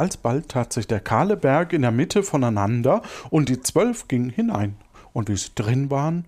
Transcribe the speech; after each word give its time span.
Alsbald 0.00 0.48
tat 0.48 0.72
sich 0.72 0.86
der 0.86 1.00
kahle 1.00 1.36
Berg 1.36 1.74
in 1.74 1.82
der 1.82 1.90
Mitte 1.90 2.22
voneinander, 2.22 3.02
und 3.28 3.50
die 3.50 3.60
zwölf 3.60 4.08
gingen 4.08 4.30
hinein. 4.30 4.76
Und 5.12 5.28
wie 5.28 5.36
sie 5.36 5.50
drin 5.54 5.90
waren, 5.90 6.24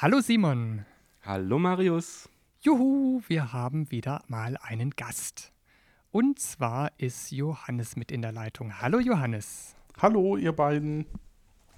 Hallo 0.00 0.20
Simon. 0.20 0.84
Hallo 1.24 1.60
Marius. 1.60 2.28
Juhu, 2.66 3.22
wir 3.28 3.52
haben 3.52 3.92
wieder 3.92 4.24
mal 4.26 4.56
einen 4.60 4.90
Gast. 4.90 5.52
Und 6.10 6.40
zwar 6.40 6.90
ist 6.98 7.30
Johannes 7.30 7.94
mit 7.94 8.10
in 8.10 8.22
der 8.22 8.32
Leitung. 8.32 8.80
Hallo 8.80 8.98
Johannes. 8.98 9.76
Hallo 9.98 10.36
ihr 10.36 10.50
beiden. 10.50 11.06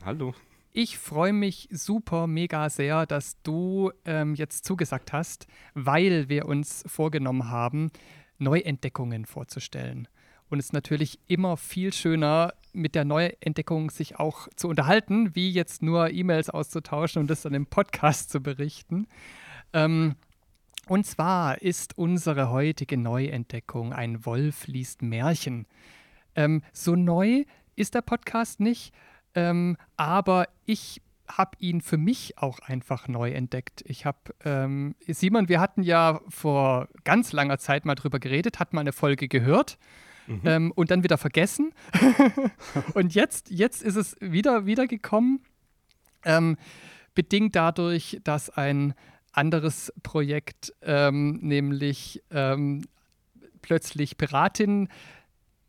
Hallo. 0.02 0.32
Ich 0.72 0.96
freue 0.96 1.34
mich 1.34 1.68
super, 1.70 2.26
mega 2.26 2.70
sehr, 2.70 3.04
dass 3.04 3.36
du 3.42 3.92
ähm, 4.06 4.34
jetzt 4.34 4.64
zugesagt 4.64 5.12
hast, 5.12 5.46
weil 5.74 6.30
wir 6.30 6.46
uns 6.46 6.84
vorgenommen 6.86 7.50
haben, 7.50 7.90
Neuentdeckungen 8.38 9.26
vorzustellen. 9.26 10.08
Und 10.48 10.58
es 10.58 10.66
ist 10.68 10.72
natürlich 10.72 11.20
immer 11.26 11.58
viel 11.58 11.92
schöner, 11.92 12.54
mit 12.72 12.94
der 12.94 13.04
Neuentdeckung 13.04 13.90
sich 13.90 14.18
auch 14.18 14.48
zu 14.56 14.68
unterhalten, 14.68 15.34
wie 15.34 15.50
jetzt 15.50 15.82
nur 15.82 16.08
E-Mails 16.08 16.48
auszutauschen 16.48 17.20
und 17.20 17.28
das 17.28 17.42
dann 17.42 17.52
im 17.52 17.66
Podcast 17.66 18.30
zu 18.30 18.40
berichten. 18.40 19.06
Ähm, 19.74 20.14
und 20.88 21.06
zwar 21.06 21.60
ist 21.62 21.96
unsere 21.98 22.50
heutige 22.50 22.96
Neuentdeckung 22.96 23.92
ein 23.92 24.24
Wolf 24.24 24.66
liest 24.66 25.02
Märchen. 25.02 25.66
Ähm, 26.34 26.62
so 26.72 26.96
neu 26.96 27.44
ist 27.76 27.94
der 27.94 28.02
Podcast 28.02 28.60
nicht, 28.60 28.92
ähm, 29.34 29.76
aber 29.96 30.48
ich 30.64 31.00
habe 31.28 31.50
ihn 31.58 31.80
für 31.80 31.98
mich 31.98 32.38
auch 32.38 32.58
einfach 32.60 33.06
neu 33.06 33.30
entdeckt. 33.32 33.84
Ich 33.86 34.06
habe, 34.06 34.18
ähm, 34.44 34.94
Simon, 35.06 35.48
wir 35.48 35.60
hatten 35.60 35.82
ja 35.82 36.20
vor 36.28 36.88
ganz 37.04 37.32
langer 37.32 37.58
Zeit 37.58 37.84
mal 37.84 37.94
drüber 37.94 38.18
geredet, 38.18 38.58
hat 38.58 38.72
mal 38.72 38.80
eine 38.80 38.92
Folge 38.92 39.28
gehört 39.28 39.78
mhm. 40.26 40.40
ähm, 40.44 40.72
und 40.72 40.90
dann 40.90 41.02
wieder 41.02 41.18
vergessen. 41.18 41.72
und 42.94 43.14
jetzt, 43.14 43.50
jetzt 43.50 43.82
ist 43.82 43.96
es 43.96 44.16
wieder, 44.20 44.66
wieder 44.66 44.86
gekommen, 44.86 45.40
ähm, 46.24 46.56
bedingt 47.14 47.56
dadurch, 47.56 48.20
dass 48.24 48.48
ein 48.50 48.94
anderes 49.38 49.92
Projekt, 50.02 50.74
ähm, 50.82 51.38
nämlich 51.40 52.22
ähm, 52.30 52.82
plötzlich 53.62 54.18
Piratin, 54.18 54.88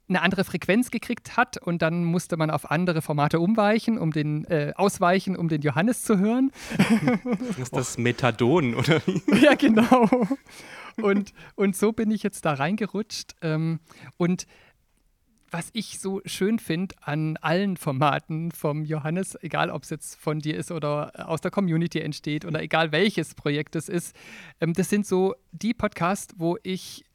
eine 0.09 0.23
andere 0.23 0.43
Frequenz 0.43 0.89
gekriegt 0.89 1.37
hat 1.37 1.57
und 1.57 1.83
dann 1.83 2.03
musste 2.03 2.35
man 2.35 2.49
auf 2.49 2.71
andere 2.71 3.01
Formate 3.01 3.39
umweichen, 3.39 3.99
um 3.99 4.11
den 4.11 4.43
äh, 4.45 4.73
ausweichen, 4.75 5.37
um 5.37 5.49
den 5.49 5.61
Johannes 5.61 6.01
zu 6.01 6.17
hören. 6.17 6.51
Das 7.47 7.57
ist 7.59 7.75
das 7.75 7.97
Methadon, 7.99 8.73
oder 8.73 9.01
wie? 9.05 9.21
ja, 9.43 9.53
genau. 9.53 10.09
Und, 10.97 11.33
und 11.55 11.75
so 11.75 11.91
bin 11.91 12.09
ich 12.09 12.23
jetzt 12.23 12.43
da 12.45 12.53
reingerutscht. 12.53 13.35
Ähm, 13.41 13.79
und 14.17 14.47
was 15.51 15.69
ich 15.73 15.99
so 15.99 16.21
schön 16.25 16.59
finde 16.59 16.95
an 17.01 17.37
allen 17.37 17.77
Formaten 17.77 18.51
vom 18.51 18.83
Johannes, 18.83 19.37
egal 19.41 19.69
ob 19.69 19.83
es 19.83 19.89
jetzt 19.89 20.15
von 20.15 20.39
dir 20.39 20.57
ist 20.57 20.71
oder 20.71 21.29
aus 21.29 21.41
der 21.41 21.51
Community 21.51 21.99
entsteht 21.99 22.45
oder 22.45 22.61
egal 22.61 22.91
welches 22.91 23.35
Projekt 23.35 23.75
es 23.75 23.89
ist, 23.89 24.15
ähm, 24.61 24.73
das 24.73 24.89
sind 24.89 25.05
so 25.05 25.35
die 25.51 25.73
Podcasts, 25.73 26.33
wo 26.37 26.57
ich 26.63 27.05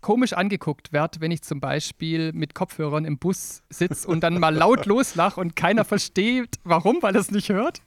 komisch 0.00 0.34
angeguckt 0.34 0.92
werde, 0.92 1.20
wenn 1.20 1.30
ich 1.30 1.42
zum 1.42 1.60
Beispiel 1.60 2.32
mit 2.34 2.54
Kopfhörern 2.54 3.06
im 3.06 3.18
Bus 3.18 3.62
sitze 3.70 4.06
und 4.06 4.20
dann 4.20 4.38
mal 4.38 4.54
laut 4.54 4.84
loslache 4.86 5.40
und 5.40 5.56
keiner 5.56 5.84
versteht, 5.84 6.58
warum, 6.62 6.98
weil 7.00 7.14
er 7.14 7.22
es 7.22 7.30
nicht 7.30 7.48
hört. 7.48 7.80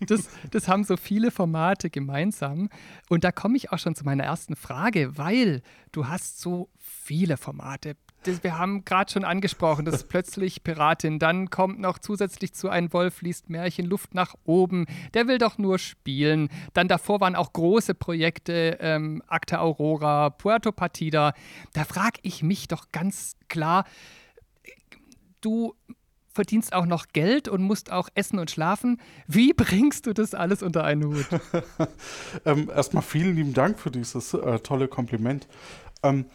Das, 0.00 0.28
das 0.50 0.66
haben 0.66 0.82
so 0.82 0.96
viele 0.96 1.30
Formate 1.30 1.90
gemeinsam. 1.90 2.68
Und 3.08 3.22
da 3.22 3.30
komme 3.30 3.56
ich 3.56 3.70
auch 3.70 3.78
schon 3.78 3.94
zu 3.94 4.04
meiner 4.04 4.24
ersten 4.24 4.56
Frage, 4.56 5.16
weil 5.16 5.62
du 5.92 6.08
hast 6.08 6.40
so 6.40 6.68
viele 6.78 7.36
Formate 7.36 7.96
das, 8.24 8.42
wir 8.42 8.58
haben 8.58 8.84
gerade 8.84 9.12
schon 9.12 9.24
angesprochen, 9.24 9.84
das 9.84 9.96
ist 9.96 10.08
plötzlich 10.08 10.64
Piratin. 10.64 11.18
Dann 11.18 11.50
kommt 11.50 11.78
noch 11.78 11.98
zusätzlich 11.98 12.54
zu 12.54 12.68
Ein 12.68 12.92
Wolf 12.92 13.22
liest 13.22 13.50
Märchen 13.50 13.86
Luft 13.86 14.14
nach 14.14 14.34
oben. 14.44 14.86
Der 15.14 15.28
will 15.28 15.38
doch 15.38 15.58
nur 15.58 15.78
spielen. 15.78 16.48
Dann 16.72 16.88
davor 16.88 17.20
waren 17.20 17.36
auch 17.36 17.52
große 17.52 17.94
Projekte, 17.94 18.78
ähm, 18.80 19.22
Acta 19.28 19.60
Aurora, 19.60 20.30
Puerto 20.30 20.72
Partida. 20.72 21.34
Da 21.72 21.84
frage 21.84 22.18
ich 22.22 22.42
mich 22.42 22.68
doch 22.68 22.86
ganz 22.92 23.36
klar, 23.48 23.84
du 25.40 25.74
verdienst 26.34 26.72
auch 26.72 26.86
noch 26.86 27.06
Geld 27.12 27.48
und 27.48 27.62
musst 27.62 27.92
auch 27.92 28.08
essen 28.14 28.38
und 28.38 28.50
schlafen. 28.50 29.00
Wie 29.28 29.52
bringst 29.52 30.06
du 30.06 30.12
das 30.12 30.34
alles 30.34 30.62
unter 30.62 30.84
einen 30.84 31.04
Hut? 31.04 31.26
ähm, 32.44 32.70
erstmal 32.74 33.04
vielen 33.04 33.36
lieben 33.36 33.54
Dank 33.54 33.78
für 33.78 33.90
dieses 33.90 34.34
äh, 34.34 34.58
tolle 34.58 34.88
Kompliment. 34.88 35.46
Ähm, 36.02 36.26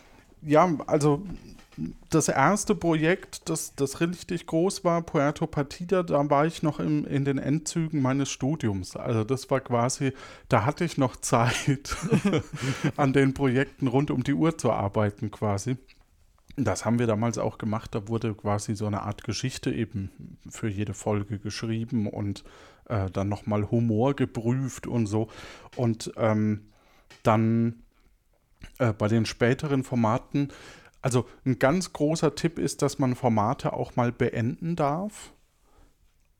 ja, 0.42 0.70
also 0.88 1.24
das 2.10 2.28
erste 2.28 2.76
Projekt, 2.76 3.50
das, 3.50 3.76
das 3.76 4.02
richtig 4.02 4.46
groß 4.46 4.84
war, 4.84 5.02
Puerto 5.02 5.48
Partida, 5.48 6.04
da 6.04 6.30
war 6.30 6.46
ich 6.46 6.64
noch 6.64 6.80
im, 6.80 7.06
in 7.06 7.26
den 7.26 7.38
Endzügen 7.38 8.02
meines 8.02 8.30
Studiums. 8.30 8.96
Also 8.96 9.24
das 9.24 9.50
war 9.50 9.62
quasi, 9.62 10.14
da 10.48 10.66
hatte 10.66 10.86
ich 10.86 10.98
noch 10.98 11.16
Zeit, 11.16 11.96
an 12.98 13.14
den 13.14 13.34
Projekten 13.34 13.88
rund 13.88 14.12
um 14.12 14.24
die 14.24 14.34
Uhr 14.34 14.58
zu 14.58 14.72
arbeiten 14.72 15.32
quasi. 15.32 15.78
Das 16.56 16.84
haben 16.84 17.00
wir 17.00 17.08
damals 17.08 17.38
auch 17.38 17.58
gemacht. 17.58 17.96
Da 17.96 18.08
wurde 18.08 18.34
quasi 18.34 18.76
so 18.76 18.86
eine 18.86 19.04
Art 19.04 19.24
Geschichte 19.24 19.72
eben 19.72 20.38
für 20.50 20.68
jede 20.68 20.94
Folge 20.94 21.40
geschrieben 21.40 22.08
und 22.08 22.44
äh, 22.90 23.10
dann 23.10 23.30
nochmal 23.30 23.72
Humor 23.72 24.16
geprüft 24.16 24.86
und 24.88 25.08
so. 25.08 25.30
Und 25.76 26.12
ähm, 26.18 26.66
dann 27.24 27.84
äh, 28.80 28.92
bei 28.92 29.08
den 29.08 29.26
späteren 29.26 29.84
Formaten 29.84 30.50
also 31.02 31.26
ein 31.46 31.60
ganz 31.60 31.94
großer 31.94 32.36
Tipp 32.36 32.60
ist, 32.60 32.82
dass 32.82 33.00
man 33.00 33.16
Formate 33.16 33.74
auch 33.74 33.96
mal 33.96 34.12
beenden 34.12 34.76
darf. 34.76 35.34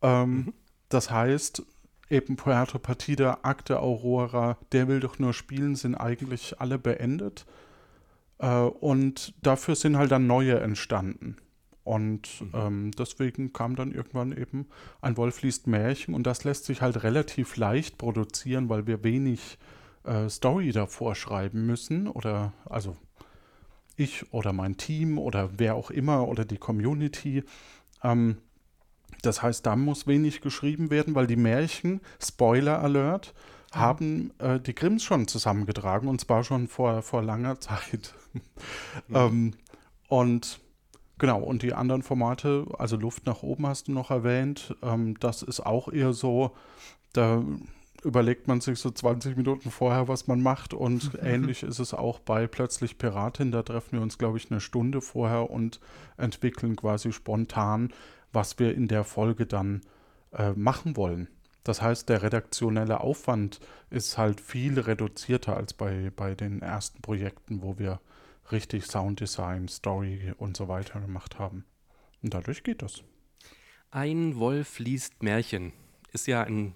Ähm, 0.02 0.36
mhm. 0.36 0.54
Das 0.90 1.12
heißt, 1.12 1.64
eben 2.10 2.36
Puerto 2.36 2.80
Partida, 2.80 3.40
Akte 3.44 3.80
Aurora, 3.80 4.58
Der 4.72 4.88
will 4.88 5.00
doch 5.00 5.20
nur 5.20 5.34
spielen, 5.34 5.76
sind 5.76 5.96
eigentlich 5.96 6.60
alle 6.60 6.78
beendet. 6.78 7.46
Äh, 8.40 8.62
und 8.62 9.34
dafür 9.42 9.76
sind 9.76 9.98
halt 9.98 10.12
dann 10.12 10.28
neue 10.28 10.60
entstanden. 10.60 11.38
Und 11.84 12.42
mhm. 12.42 12.52
ähm, 12.54 12.92
deswegen 12.92 13.54
kam 13.54 13.76
dann 13.76 13.92
irgendwann 13.92 14.32
eben 14.36 14.68
ein 15.02 15.18
Wolf 15.18 15.42
liest 15.42 15.68
Märchen 15.68 16.14
und 16.14 16.24
das 16.28 16.44
lässt 16.44 16.66
sich 16.66 16.82
halt 16.82 17.04
relativ 17.04 17.56
leicht 17.58 17.98
produzieren, 17.98 18.70
weil 18.70 18.86
wir 18.86 19.04
wenig 19.04 19.58
äh, 20.04 20.30
Story 20.30 20.72
davor 20.72 21.16
schreiben 21.16 21.66
müssen 21.66 22.08
oder 22.08 22.54
also 22.66 22.96
ich 24.00 24.34
oder 24.34 24.54
mein 24.54 24.78
Team 24.78 25.18
oder 25.18 25.50
wer 25.58 25.76
auch 25.76 25.92
immer 25.92 26.28
oder 26.28 26.46
die 26.46 26.58
Community. 26.58 27.44
Ähm, 28.04 28.38
das 29.22 29.42
heißt, 29.42 29.66
da 29.66 29.76
muss 29.76 30.08
wenig 30.08 30.42
geschrieben 30.42 30.90
werden, 30.90 31.16
weil 31.16 31.28
die 31.28 31.36
Märchen, 31.36 32.02
Spoiler 32.22 32.82
Alert, 32.82 33.34
mhm. 33.74 33.80
haben 33.80 34.32
äh, 34.40 34.60
die 34.60 34.76
Grimms 34.76 35.04
schon 35.04 35.28
zusammengetragen 35.28 36.08
und 36.08 36.22
zwar 36.22 36.44
schon 36.44 36.68
vor, 36.68 37.02
vor 37.02 37.22
langer 37.22 37.60
Zeit. 37.60 38.14
Mhm. 38.34 38.42
ähm, 39.16 39.54
und 40.08 40.60
genau, 41.18 41.42
und 41.42 41.62
die 41.62 41.74
anderen 41.74 42.04
Formate, 42.04 42.66
also 42.78 42.96
Luft 42.96 43.26
nach 43.26 43.44
oben 43.44 43.68
hast 43.68 43.88
du 43.88 43.92
noch 43.92 44.12
erwähnt, 44.12 44.76
ähm, 44.82 45.20
das 45.20 45.42
ist 45.42 45.60
auch 45.60 45.92
eher 45.92 46.14
so, 46.14 46.56
da 47.14 47.44
überlegt 48.04 48.48
man 48.48 48.62
sich 48.62 48.80
so 48.80 48.90
20 48.90 49.36
Minuten 49.38 49.72
vorher, 49.72 50.08
was 50.08 50.28
man 50.28 50.42
macht. 50.42 50.74
Und 50.74 51.12
ähnlich 51.22 51.64
ist 51.64 51.80
es 51.80 51.94
auch 51.94 52.20
bei 52.20 52.48
Plötzlich 52.48 52.98
Piratin. 52.98 53.52
Da 53.52 53.64
treffen 53.64 53.94
wir 53.94 54.02
uns, 54.02 54.18
glaube 54.18 54.38
ich, 54.38 54.50
eine 54.52 54.62
Stunde 54.62 55.02
vorher 55.02 55.50
und 55.50 55.80
entwickeln 56.18 56.76
quasi 56.76 57.12
spontan, 57.12 57.94
was 58.32 58.60
wir 58.60 58.74
in 58.76 58.88
der 58.88 59.04
Folge 59.04 59.46
dann 59.46 59.82
äh, 60.34 60.52
machen 60.52 60.98
wollen. 60.98 61.28
Das 61.64 61.82
heißt, 61.82 62.10
der 62.10 62.24
redaktionelle 62.24 63.02
Aufwand 63.02 63.60
ist 63.90 64.18
halt 64.18 64.42
viel 64.42 64.80
reduzierter 64.80 65.58
als 65.58 65.74
bei, 65.74 66.12
bei 66.16 66.36
den 66.36 66.62
ersten 66.62 67.02
Projekten, 67.02 67.62
wo 67.62 67.78
wir 67.78 68.00
richtig 68.52 68.86
Sounddesign, 68.86 69.68
Story 69.68 70.34
und 70.38 70.58
so 70.58 70.68
weiter 70.68 71.00
gemacht 71.00 71.38
haben. 71.38 71.66
Und 72.24 72.34
dadurch 72.34 72.64
geht 72.64 72.82
das. 72.82 73.04
Ein 73.92 74.38
Wolf 74.38 74.80
liest 74.80 75.22
Märchen. 75.24 75.74
Ist 76.12 76.28
ja 76.28 76.44
ein 76.44 76.76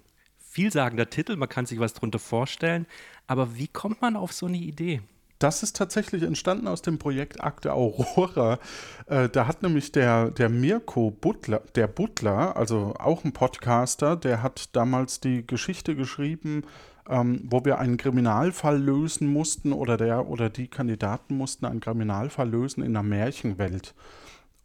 vielsagender 0.54 1.10
Titel, 1.10 1.36
man 1.36 1.48
kann 1.48 1.66
sich 1.66 1.80
was 1.80 1.94
darunter 1.94 2.18
vorstellen. 2.18 2.86
Aber 3.26 3.56
wie 3.56 3.68
kommt 3.68 4.00
man 4.00 4.16
auf 4.16 4.32
so 4.32 4.46
eine 4.46 4.56
Idee? 4.56 5.02
Das 5.40 5.62
ist 5.62 5.76
tatsächlich 5.76 6.22
entstanden 6.22 6.68
aus 6.68 6.80
dem 6.80 6.98
Projekt 6.98 7.42
Akte 7.42 7.72
Aurora. 7.72 8.58
Äh, 9.06 9.28
da 9.28 9.46
hat 9.46 9.62
nämlich 9.62 9.92
der, 9.92 10.30
der 10.30 10.48
Mirko 10.48 11.10
Butler, 11.10 11.60
der 11.74 11.88
Butler, 11.88 12.56
also 12.56 12.94
auch 12.98 13.24
ein 13.24 13.32
Podcaster, 13.32 14.16
der 14.16 14.42
hat 14.42 14.74
damals 14.76 15.20
die 15.20 15.46
Geschichte 15.46 15.96
geschrieben 15.96 16.62
ähm, 17.08 17.42
wo 17.44 17.64
wir 17.64 17.78
einen 17.78 17.96
Kriminalfall 17.96 18.80
lösen 18.80 19.28
mussten 19.28 19.72
oder 19.72 19.96
der 19.96 20.28
oder 20.28 20.48
die 20.48 20.68
Kandidaten 20.68 21.36
mussten 21.36 21.66
einen 21.66 21.80
Kriminalfall 21.80 22.48
lösen 22.48 22.82
in 22.82 22.96
einer 22.96 23.02
Märchenwelt. 23.02 23.94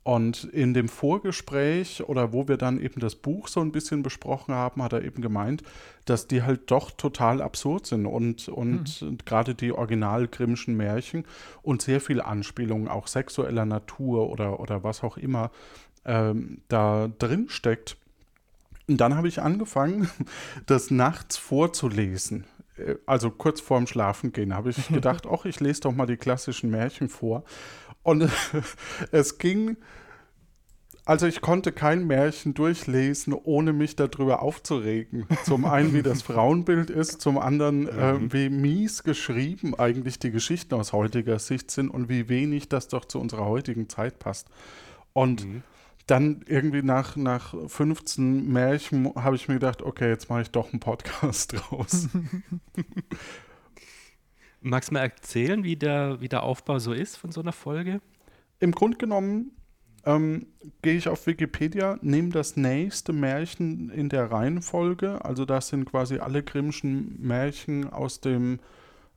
Und 0.10 0.46
in 0.46 0.74
dem 0.74 0.88
Vorgespräch 0.90 2.04
oder 2.10 2.34
wo 2.34 2.48
wir 2.48 2.58
dann 2.58 2.82
eben 2.82 3.00
das 3.00 3.14
Buch 3.14 3.48
so 3.48 3.60
ein 3.60 3.72
bisschen 3.72 4.02
besprochen 4.02 4.56
haben, 4.56 4.82
hat 4.82 4.92
er 4.92 5.04
eben 5.04 5.22
gemeint, 5.22 5.62
dass 6.06 6.26
die 6.26 6.42
halt 6.42 6.72
doch 6.72 6.90
total 6.90 7.44
absurd 7.44 7.86
sind 7.86 8.08
und, 8.08 8.50
und 8.50 9.04
mhm. 9.04 9.20
gerade 9.24 9.54
die 9.54 9.72
original 9.72 10.28
Grimmschen 10.28 10.76
Märchen 10.76 11.26
und 11.62 11.84
sehr 11.84 12.02
viel 12.02 12.22
Anspielungen 12.22 12.88
auch 12.88 13.06
sexueller 13.06 13.66
Natur 13.66 14.32
oder, 14.32 14.60
oder 14.60 14.84
was 14.84 15.04
auch 15.04 15.16
immer 15.16 15.52
ähm, 16.06 16.62
da 16.70 17.12
drin 17.20 17.46
steckt. 17.48 17.96
Und 18.88 18.98
dann 18.98 19.16
habe 19.16 19.28
ich 19.28 19.44
angefangen, 19.44 20.10
das 20.66 20.90
nachts 20.90 21.38
vorzulesen. 21.38 22.46
Äh, 22.78 22.96
also 23.06 23.30
kurz 23.30 23.62
vorm 23.62 23.86
Schlafengehen 23.86 24.56
habe 24.56 24.72
ich 24.72 24.88
gedacht, 24.92 25.28
ach, 25.32 25.46
ich 25.46 25.60
lese 25.60 25.82
doch 25.82 25.92
mal 25.92 26.08
die 26.08 26.18
klassischen 26.18 26.72
Märchen 26.72 27.10
vor. 27.10 27.44
Und 28.02 28.28
es 29.12 29.38
ging, 29.38 29.78
also 31.10 31.26
ich 31.26 31.42
konnte 31.42 31.72
kein 31.72 32.06
Märchen 32.06 32.54
durchlesen, 32.54 33.34
ohne 33.34 33.74
mich 33.74 33.96
darüber 33.96 34.44
aufzuregen. 34.44 35.26
Zum 35.44 35.66
einen, 35.66 35.92
wie 35.96 36.04
das 36.04 36.22
Frauenbild 36.22 36.92
ist, 36.92 37.20
zum 37.20 37.40
anderen, 37.40 37.88
äh, 37.88 38.14
mhm. 38.14 38.32
wie 38.32 38.50
mies 38.50 39.02
geschrieben 39.02 39.74
eigentlich 39.74 40.20
die 40.20 40.30
Geschichten 40.30 40.76
aus 40.76 40.94
heutiger 40.94 41.40
Sicht 41.40 41.72
sind 41.72 41.90
und 41.90 42.10
wie 42.10 42.30
wenig 42.30 42.70
das 42.70 42.90
doch 42.90 43.06
zu 43.06 43.20
unserer 43.20 43.46
heutigen 43.46 43.90
Zeit 43.90 44.20
passt. 44.20 44.50
Und 45.12 45.48
mhm. 45.48 45.64
dann 46.06 46.46
irgendwie 46.46 46.84
nach, 46.84 47.16
nach 47.16 47.56
15 47.68 48.48
Märchen 48.48 49.12
habe 49.16 49.36
ich 49.36 49.48
mir 49.48 49.56
gedacht, 49.56 49.82
okay, 49.82 50.10
jetzt 50.10 50.30
mache 50.30 50.44
ich 50.44 50.52
doch 50.52 50.72
einen 50.72 50.80
Podcast 50.80 51.54
draus. 51.72 52.08
Magst 54.62 54.92
du 54.92 54.94
mal 54.94 55.00
erzählen, 55.00 55.64
wie 55.64 55.76
der, 55.76 56.22
wie 56.22 56.30
der 56.30 56.44
Aufbau 56.44 56.78
so 56.78 56.94
ist 56.94 57.16
von 57.16 57.32
so 57.32 57.42
einer 57.42 57.52
Folge? 57.52 58.00
Im 58.60 58.74
Grunde 58.74 58.98
genommen 58.98 59.54
ähm, 60.06 60.48
gehe 60.82 60.96
ich 60.96 61.08
auf 61.08 61.28
Wikipedia, 61.28 61.98
nehme 62.02 62.30
das 62.30 62.56
nächste 62.56 63.14
Märchen 63.14 63.90
in 63.90 64.10
der 64.10 64.32
Reihenfolge. 64.32 65.24
Also 65.24 65.46
das 65.46 65.70
sind 65.70 65.86
quasi 65.86 66.20
alle 66.20 66.44
Grimmschen 66.44 67.18
Märchen 67.22 67.90
aus 67.90 68.22
dem 68.22 68.60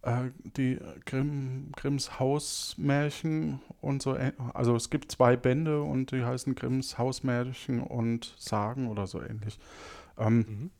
äh, 0.02 0.30
die 0.56 0.78
Grimm, 1.06 1.72
Grimms 1.76 2.18
Hausmärchen 2.18 3.60
und 3.80 4.02
so. 4.02 4.16
Also 4.54 4.74
es 4.74 4.90
gibt 4.90 5.12
zwei 5.12 5.36
Bände 5.36 5.82
und 5.82 6.10
die 6.12 6.24
heißen 6.24 6.54
Grimms 6.54 6.98
Hausmärchen 6.98 7.80
und 7.80 8.34
Sagen 8.38 8.88
oder 8.88 9.06
so 9.06 9.20
ähnlich. 9.20 9.58
Ähm, 10.18 10.36
mhm 10.38 10.70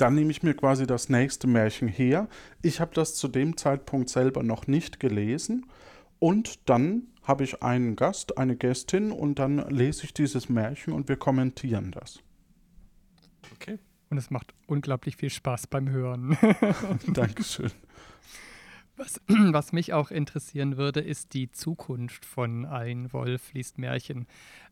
dann 0.00 0.14
nehme 0.14 0.30
ich 0.30 0.42
mir 0.42 0.54
quasi 0.54 0.86
das 0.86 1.10
nächste 1.10 1.46
Märchen 1.46 1.86
her. 1.86 2.28
Ich 2.62 2.80
habe 2.80 2.94
das 2.94 3.14
zu 3.14 3.28
dem 3.28 3.58
Zeitpunkt 3.58 4.08
selber 4.08 4.42
noch 4.42 4.66
nicht 4.66 4.98
gelesen. 4.98 5.66
Und 6.18 6.68
dann 6.68 7.08
habe 7.22 7.44
ich 7.44 7.62
einen 7.62 7.96
Gast, 7.96 8.38
eine 8.38 8.56
Gästin 8.56 9.12
und 9.12 9.38
dann 9.38 9.58
lese 9.70 10.04
ich 10.04 10.14
dieses 10.14 10.48
Märchen 10.48 10.92
und 10.92 11.08
wir 11.08 11.16
kommentieren 11.16 11.92
das. 11.92 12.20
Okay. 13.54 13.78
Und 14.08 14.18
es 14.18 14.30
macht 14.30 14.54
unglaublich 14.66 15.16
viel 15.16 15.30
Spaß 15.30 15.68
beim 15.68 15.88
Hören. 15.88 16.36
Dankeschön. 17.06 17.70
Was, 19.00 19.18
was, 19.28 19.72
mich 19.72 19.94
auch 19.94 20.10
interessieren 20.10 20.76
würde, 20.76 21.00
ist 21.00 21.32
die 21.32 21.50
Zukunft 21.50 22.26
von 22.26 22.66
Ein 22.66 23.10
Wolf 23.14 23.54
liest 23.54 23.78
Märchen. 23.78 24.26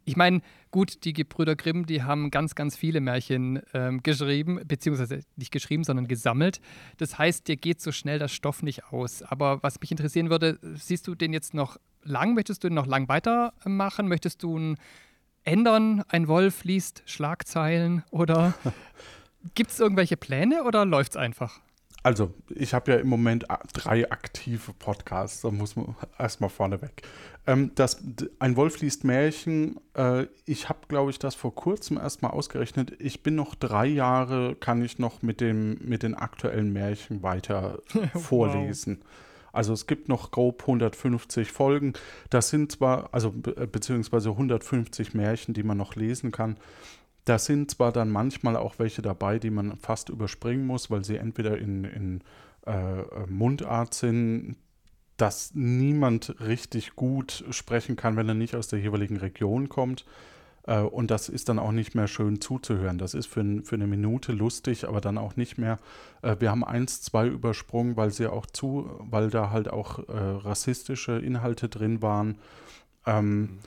Ich 0.05 0.17
meine, 0.17 0.43
gut, 0.71 1.05
die 1.05 1.15
Gebrüder 1.15 1.57
Grimm, 1.57 1.87
die 1.87 2.03
haben 2.03 2.31
ganz, 2.31 2.55
ganz 2.55 2.77
viele 2.77 3.01
Märchen 3.01 3.63
ähm, 3.73 4.03
geschrieben, 4.03 4.61
beziehungsweise 4.67 5.21
nicht 5.37 5.51
geschrieben, 5.51 5.83
sondern 5.83 6.09
gesammelt. 6.09 6.61
Das 6.99 7.17
heißt, 7.17 7.49
dir 7.49 7.57
geht 7.57 7.81
so 7.81 7.91
schnell 7.91 8.19
das 8.19 8.33
Stoff 8.33 8.63
nicht 8.63 8.85
aus. 8.93 9.23
Aber 9.23 9.63
was 9.63 9.81
mich 9.81 9.91
interessieren 9.91 10.29
würde, 10.29 10.59
siehst 10.75 11.07
du 11.07 11.15
den 11.15 11.33
jetzt 11.33 11.55
noch 11.55 11.79
lang? 12.03 12.35
Möchtest 12.35 12.65
du 12.65 12.71
noch 12.71 12.87
lang 12.87 13.09
weitermachen? 13.09 14.09
Möchtest 14.09 14.43
du 14.43 14.57
ihn 14.57 14.77
ändern? 15.45 16.03
Ein 16.09 16.29
Wolf 16.29 16.65
liest 16.65 17.03
Schlagzeilen 17.07 18.05
oder 18.11 18.55
gibt 19.55 19.71
es 19.71 19.81
irgendwelche 19.81 20.17
Pläne 20.17 20.65
oder 20.65 20.85
läuft 20.85 21.13
es 21.13 21.17
einfach? 21.17 21.61
Also, 22.05 22.33
ich 22.49 22.75
habe 22.75 22.93
ja 22.93 22.99
im 22.99 23.09
Moment 23.09 23.47
drei 23.73 24.11
aktive 24.11 24.73
Podcasts, 24.73 25.41
da 25.41 25.51
muss 25.51 25.75
man 25.75 25.97
erstmal 26.19 26.49
vorneweg. 26.49 27.03
Ähm, 27.47 27.73
das, 27.75 28.03
ein 28.39 28.57
Wolf 28.57 28.81
liest 28.81 29.05
Märchen, 29.05 29.81
äh, 29.95 30.27
ich 30.47 30.69
habe, 30.69 30.81
glaube 30.87 31.11
ich, 31.11 31.19
das 31.19 31.35
vor 31.35 31.55
kurzem 31.55 31.97
erstmal 31.97 32.31
ausgerechnet. 32.31 32.93
Ich 33.01 33.23
bin 33.23 33.35
noch 33.35 33.55
drei 33.55 33.87
Jahre, 33.87 34.55
kann 34.55 34.83
ich 34.85 34.99
noch 34.99 35.23
mit, 35.23 35.41
dem, 35.41 35.79
mit 35.81 36.03
den 36.03 36.15
aktuellen 36.15 36.73
Märchen 36.73 37.23
weiter 37.23 37.81
vorlesen. 38.15 39.03
Also 39.59 39.73
es 39.73 39.89
gibt 39.89 40.09
noch 40.09 40.31
grob 40.31 40.61
150 40.61 41.51
Folgen. 41.51 41.95
Das 42.31 42.49
sind 42.49 42.71
zwar, 42.71 43.13
also 43.13 43.33
be 43.33 43.67
beziehungsweise 43.67 44.31
150 44.31 45.15
Märchen, 45.15 45.53
die 45.53 45.65
man 45.65 45.77
noch 45.77 45.97
lesen 45.97 46.31
kann. 46.31 46.59
Da 47.25 47.41
sind 47.41 47.69
zwar 47.69 47.91
dann 47.91 48.09
manchmal 48.09 48.55
auch 48.55 48.79
welche 48.79 49.03
dabei, 49.03 49.41
die 49.41 49.51
man 49.51 49.77
fast 49.77 50.11
überspringen 50.11 50.65
muss, 50.65 50.93
weil 50.93 51.05
sie 51.05 51.17
entweder 51.17 51.59
in, 51.59 51.83
in 51.83 52.21
äh, 52.67 53.03
Mundart 53.27 53.95
sind, 53.95 54.55
dass 55.17 55.57
niemand 55.57 56.37
richtig 56.39 56.95
gut 56.95 57.45
sprechen 57.51 57.97
kann, 57.97 58.15
wenn 58.15 58.29
er 58.29 58.35
nicht 58.35 58.55
aus 58.55 58.69
der 58.69 58.79
jeweiligen 58.79 59.17
Region 59.17 59.69
kommt. 59.69 60.05
Äh, 60.67 60.81
und 60.81 61.11
das 61.11 61.29
ist 61.29 61.49
dann 61.49 61.59
auch 61.59 61.73
nicht 61.73 61.95
mehr 61.95 62.09
schön 62.09 62.41
zuzuhören. 62.41 62.99
Das 62.99 63.15
ist 63.15 63.27
für, 63.27 63.45
für 63.65 63.77
eine 63.77 63.87
Minute 63.87 64.33
lustig, 64.33 64.87
aber 64.87 65.01
dann 65.01 65.19
auch 65.19 65.37
nicht 65.37 65.59
mehr. 65.59 65.79
Äh, 66.23 66.37
wir 66.39 66.51
haben 66.51 66.65
eins, 66.65 67.03
zwei 67.03 67.27
übersprungen, 67.27 67.97
weil 67.97 68.11
sie 68.11 68.27
auch 68.27 68.47
zu, 68.47 68.91
weil 69.01 69.31
da 69.31 69.51
halt 69.51 69.69
auch 69.71 69.99
äh, 70.09 70.13
rassistische 70.13 71.19
Inhalte 71.19 71.69
drin 71.69 72.03
waren. 72.03 72.39
Ähm, 73.07 73.41
mhm 73.41 73.59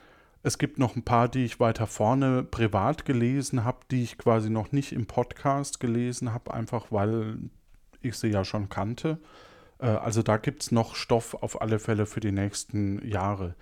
es 0.44 0.58
gibt 0.58 0.80
noch 0.80 0.96
ein 0.96 1.04
paar, 1.04 1.28
die 1.28 1.46
ich 1.46 1.60
weiter 1.60 1.86
vorne 1.86 2.44
privat 2.44 3.06
gelesen 3.06 3.64
habe, 3.64 3.80
die 3.92 4.04
ich 4.04 4.18
quasi 4.18 4.50
noch 4.50 4.72
nicht 4.72 4.92
im 4.92 5.06
Podcast 5.06 5.80
gelesen 5.80 6.34
habe, 6.34 6.54
einfach 6.54 6.88
weil 6.90 7.38
ich 8.02 8.16
sie 8.16 8.30
ja 8.30 8.44
schon 8.44 8.70
kannte. 8.70 9.20
Also 9.78 10.24
da 10.24 10.38
gibt 10.38 10.64
es 10.64 10.72
noch 10.72 10.96
Stoff 10.96 11.36
auf 11.36 11.62
alle 11.62 11.80
Fälle 11.80 12.06
für 12.08 12.20
die 12.20 12.32
nächsten 12.32 13.08
Jahre. 13.08 13.56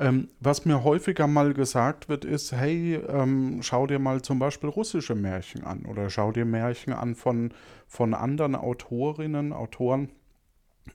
Ähm, 0.00 0.28
was 0.40 0.64
mir 0.64 0.82
häufiger 0.82 1.26
mal 1.26 1.52
gesagt 1.52 2.08
wird, 2.08 2.24
ist, 2.24 2.52
hey, 2.52 2.94
ähm, 2.94 3.58
schau 3.62 3.86
dir 3.86 3.98
mal 3.98 4.22
zum 4.22 4.38
Beispiel 4.38 4.70
russische 4.70 5.14
Märchen 5.14 5.62
an 5.62 5.84
oder 5.84 6.08
schau 6.08 6.32
dir 6.32 6.46
Märchen 6.46 6.94
an 6.94 7.14
von, 7.14 7.52
von 7.86 8.14
anderen 8.14 8.54
Autorinnen, 8.54 9.52
Autoren. 9.52 10.08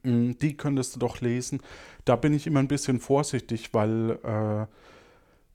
Hm, 0.04 0.40
die 0.40 0.58
könntest 0.58 0.96
du 0.96 1.00
doch 1.00 1.22
lesen. 1.22 1.62
Da 2.04 2.16
bin 2.16 2.34
ich 2.34 2.48
immer 2.48 2.60
ein 2.60 2.68
bisschen 2.68 3.00
vorsichtig, 3.00 3.76
weil 3.76 4.18
äh, 4.24 4.66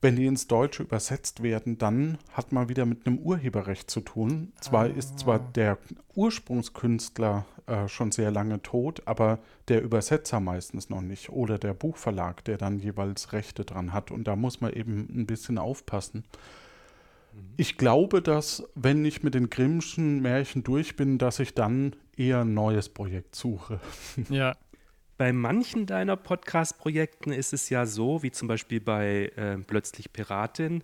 wenn 0.03 0.17
die 0.17 0.27
ins 0.27 0.47
Deutsche 0.47 0.83
übersetzt 0.83 1.43
werden, 1.43 1.77
dann 1.77 2.19
hat 2.33 2.53
man 2.53 2.69
wieder 2.69 2.87
mit 2.87 3.07
einem 3.07 3.19
Urheberrecht 3.19 3.91
zu 3.91 4.01
tun. 4.01 4.53
Zwar 4.61 4.85
ah. 4.85 4.87
ist 4.87 5.19
zwar 5.19 5.39
der 5.39 5.79
Ursprungskünstler 6.15 7.45
äh, 7.67 7.87
schon 7.87 8.11
sehr 8.11 8.31
lange 8.31 8.63
tot, 8.63 9.03
aber 9.05 9.39
der 9.69 9.83
Übersetzer 9.83 10.41
meistens 10.41 10.89
noch 10.89 11.03
nicht 11.03 11.31
oder 11.31 11.59
der 11.59 11.75
Buchverlag, 11.75 12.45
der 12.45 12.57
dann 12.57 12.79
jeweils 12.79 13.33
Rechte 13.33 13.65
dran 13.65 13.93
hat. 13.93 14.11
Und 14.11 14.27
da 14.27 14.37
muss 14.37 14.61
man 14.61 14.73
eben 14.73 15.07
ein 15.15 15.27
bisschen 15.27 15.59
aufpassen. 15.59 16.25
Mhm. 17.33 17.39
Ich 17.59 17.77
glaube, 17.77 18.23
dass, 18.23 18.65
wenn 18.75 19.05
ich 19.05 19.23
mit 19.23 19.35
den 19.35 19.51
Grimmschen 19.51 20.21
Märchen 20.23 20.65
durch 20.65 20.97
bin, 20.97 21.19
dass 21.19 21.41
ich 21.41 21.55
dann 21.55 21.95
eher 22.17 22.41
ein 22.41 22.55
neues 22.55 22.89
Projekt 22.89 23.35
suche. 23.35 23.81
Ja, 24.31 24.57
bei 25.21 25.35
manchen 25.35 25.85
deiner 25.85 26.17
Podcast-Projekten 26.17 27.31
ist 27.31 27.53
es 27.53 27.69
ja 27.69 27.85
so, 27.85 28.23
wie 28.23 28.31
zum 28.31 28.49
Beispiel 28.49 28.81
bei 28.81 29.31
äh, 29.37 29.59
Plötzlich 29.59 30.15
Piratin, 30.15 30.83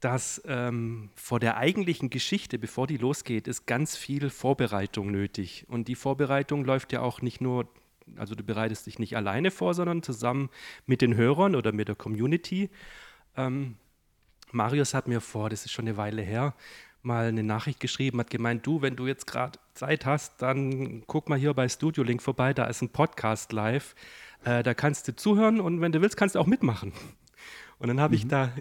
dass 0.00 0.42
ähm, 0.44 1.08
vor 1.14 1.40
der 1.40 1.56
eigentlichen 1.56 2.10
Geschichte, 2.10 2.58
bevor 2.58 2.86
die 2.86 2.98
losgeht, 2.98 3.48
ist 3.48 3.64
ganz 3.64 3.96
viel 3.96 4.28
Vorbereitung 4.28 5.10
nötig. 5.10 5.64
Und 5.68 5.88
die 5.88 5.94
Vorbereitung 5.94 6.66
läuft 6.66 6.92
ja 6.92 7.00
auch 7.00 7.22
nicht 7.22 7.40
nur, 7.40 7.66
also 8.16 8.34
du 8.34 8.44
bereitest 8.44 8.84
dich 8.84 8.98
nicht 8.98 9.16
alleine 9.16 9.50
vor, 9.50 9.72
sondern 9.72 10.02
zusammen 10.02 10.50
mit 10.84 11.00
den 11.00 11.16
Hörern 11.16 11.56
oder 11.56 11.72
mit 11.72 11.88
der 11.88 11.96
Community. 11.96 12.68
Ähm, 13.38 13.78
Marius 14.52 14.92
hat 14.92 15.08
mir 15.08 15.22
vor, 15.22 15.48
das 15.48 15.64
ist 15.64 15.72
schon 15.72 15.86
eine 15.86 15.96
Weile 15.96 16.20
her, 16.20 16.54
mal 17.02 17.26
eine 17.26 17.42
Nachricht 17.42 17.80
geschrieben, 17.80 18.18
hat 18.20 18.30
gemeint, 18.30 18.66
du, 18.66 18.82
wenn 18.82 18.96
du 18.96 19.06
jetzt 19.06 19.26
gerade 19.26 19.58
Zeit 19.74 20.06
hast, 20.06 20.42
dann 20.42 21.02
guck 21.06 21.28
mal 21.28 21.38
hier 21.38 21.54
bei 21.54 21.68
Studio 21.68 22.02
Link 22.02 22.22
vorbei, 22.22 22.52
da 22.52 22.66
ist 22.66 22.82
ein 22.82 22.88
Podcast 22.90 23.52
live, 23.52 23.94
äh, 24.44 24.62
da 24.62 24.74
kannst 24.74 25.08
du 25.08 25.16
zuhören 25.16 25.60
und 25.60 25.80
wenn 25.80 25.92
du 25.92 26.00
willst, 26.00 26.16
kannst 26.16 26.34
du 26.34 26.40
auch 26.40 26.46
mitmachen. 26.46 26.92
Und 27.78 27.88
dann 27.88 28.00
habe 28.00 28.14
mhm. 28.14 28.16
ich 28.16 28.28
da, 28.28 28.52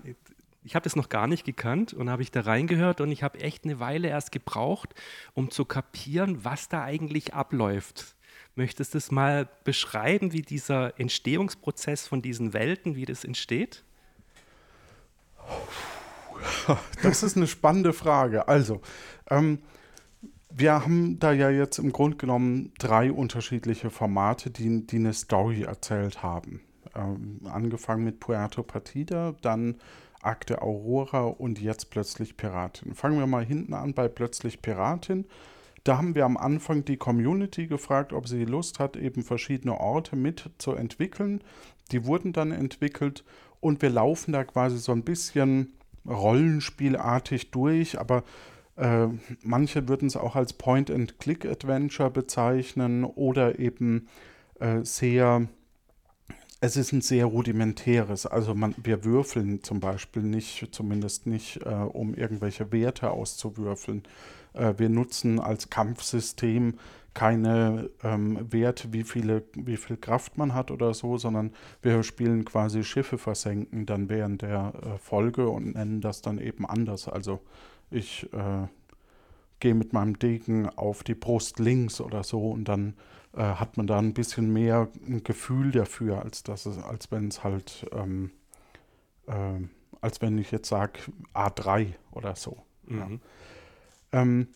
ich 0.63 0.75
habe 0.75 0.83
das 0.83 0.95
noch 0.95 1.09
gar 1.09 1.27
nicht 1.27 1.45
gekannt 1.45 1.93
und 1.93 2.09
habe 2.09 2.21
ich 2.21 2.31
da 2.31 2.41
reingehört 2.41 3.01
und 3.01 3.11
ich 3.11 3.23
habe 3.23 3.39
echt 3.39 3.63
eine 3.63 3.79
Weile 3.79 4.09
erst 4.09 4.31
gebraucht, 4.31 4.93
um 5.33 5.49
zu 5.49 5.65
kapieren, 5.65 6.43
was 6.43 6.69
da 6.69 6.83
eigentlich 6.83 7.33
abläuft. 7.33 8.15
Möchtest 8.55 8.93
du 8.93 8.97
es 8.97 9.11
mal 9.11 9.47
beschreiben, 9.63 10.33
wie 10.33 10.41
dieser 10.41 10.99
Entstehungsprozess 10.99 12.07
von 12.07 12.21
diesen 12.21 12.53
Welten, 12.53 12.95
wie 12.95 13.05
das 13.05 13.23
entsteht? 13.23 13.83
Das 17.03 17.23
ist 17.23 17.37
eine 17.37 17.47
spannende 17.47 17.93
Frage. 17.93 18.47
Also, 18.47 18.81
ähm, 19.29 19.59
wir 20.49 20.73
haben 20.73 21.19
da 21.19 21.31
ja 21.31 21.49
jetzt 21.49 21.77
im 21.77 21.91
Grunde 21.91 22.17
genommen 22.17 22.73
drei 22.79 23.11
unterschiedliche 23.11 23.89
Formate, 23.89 24.49
die, 24.49 24.87
die 24.87 24.95
eine 24.95 25.13
Story 25.13 25.63
erzählt 25.63 26.23
haben. 26.23 26.61
Ähm, 26.95 27.41
angefangen 27.45 28.03
mit 28.03 28.19
Puerto 28.19 28.63
Partida, 28.63 29.35
dann 29.41 29.75
Akte 30.21 30.61
Aurora 30.61 31.25
und 31.25 31.61
jetzt 31.61 31.89
plötzlich 31.89 32.37
Piratin. 32.37 32.95
Fangen 32.95 33.19
wir 33.19 33.27
mal 33.27 33.45
hinten 33.45 33.73
an 33.73 33.93
bei 33.93 34.07
plötzlich 34.07 34.61
Piratin. 34.61 35.25
Da 35.83 35.97
haben 35.97 36.15
wir 36.15 36.25
am 36.25 36.37
Anfang 36.37 36.83
die 36.83 36.97
Community 36.97 37.67
gefragt, 37.67 38.11
ob 38.11 38.27
sie 38.27 38.43
Lust 38.43 38.79
hat, 38.79 38.97
eben 38.97 39.23
verschiedene 39.23 39.79
Orte 39.79 40.15
mit 40.15 40.49
zu 40.57 40.73
entwickeln. 40.73 41.41
Die 41.91 42.05
wurden 42.05 42.33
dann 42.33 42.51
entwickelt 42.51 43.23
und 43.59 43.81
wir 43.81 43.89
laufen 43.89 44.33
da 44.33 44.43
quasi 44.43 44.77
so 44.79 44.91
ein 44.91 45.03
bisschen 45.03 45.73
rollenspielartig 46.07 47.51
durch, 47.51 47.99
aber 47.99 48.23
äh, 48.75 49.07
manche 49.43 49.87
würden 49.87 50.07
es 50.07 50.15
auch 50.15 50.35
als 50.35 50.53
Point-and-Click-Adventure 50.53 52.11
bezeichnen 52.11 53.03
oder 53.03 53.59
eben 53.59 54.07
äh, 54.59 54.83
sehr 54.83 55.47
es 56.59 56.75
ist 56.75 56.91
ein 56.91 57.01
sehr 57.01 57.25
rudimentäres. 57.25 58.25
Also 58.25 58.55
man, 58.55 58.73
wir 58.81 59.03
würfeln 59.03 59.63
zum 59.63 59.79
Beispiel 59.79 60.23
nicht, 60.23 60.69
zumindest 60.71 61.27
nicht, 61.27 61.61
äh, 61.65 61.69
um 61.69 62.15
irgendwelche 62.15 62.71
Werte 62.71 63.11
auszuwürfeln. 63.11 64.03
Äh, 64.53 64.73
wir 64.77 64.89
nutzen 64.89 65.39
als 65.39 65.69
Kampfsystem 65.69 66.75
keine 67.13 67.89
ähm, 68.03 68.51
Werte, 68.51 68.93
wie, 68.93 69.03
viele, 69.03 69.43
wie 69.53 69.77
viel 69.77 69.97
Kraft 69.97 70.37
man 70.37 70.53
hat 70.53 70.69
oder 70.69 70.93
so, 70.93 71.17
sondern 71.17 71.51
wir 71.81 72.03
spielen 72.03 72.45
quasi 72.45 72.83
Schiffe 72.83 73.17
versenken 73.17 73.85
dann 73.87 74.09
während 74.09 74.43
der 74.43 74.73
äh, 74.75 74.97
Folge 74.99 75.49
und 75.49 75.75
nennen 75.75 76.01
das 76.01 76.21
dann 76.21 76.39
eben 76.39 76.65
anders. 76.65 77.07
Also 77.07 77.39
ich 77.89 78.31
äh, 78.33 78.67
gehe 79.59 79.73
mit 79.73 79.93
meinem 79.93 80.19
Degen 80.19 80.69
auf 80.69 81.03
die 81.03 81.15
Brust 81.15 81.59
links 81.59 82.01
oder 82.01 82.23
so 82.23 82.51
und 82.51 82.65
dann 82.65 82.93
äh, 83.37 83.41
hat 83.41 83.77
man 83.77 83.85
da 83.85 83.99
ein 83.99 84.13
bisschen 84.13 84.51
mehr 84.51 84.87
ein 85.07 85.23
Gefühl 85.23 85.71
dafür, 85.71 86.23
als, 86.23 86.43
dass 86.43 86.65
es, 86.65 86.77
als 86.79 87.11
wenn 87.11 87.27
es 87.27 87.43
halt, 87.43 87.85
ähm, 87.93 88.31
äh, 89.27 89.61
als 90.01 90.21
wenn 90.21 90.37
ich 90.37 90.51
jetzt 90.51 90.69
sage 90.69 90.99
A3 91.33 91.93
oder 92.11 92.35
so. 92.35 92.57
Mhm. 92.87 92.97
Ja. 94.11 94.21
Ähm, 94.21 94.47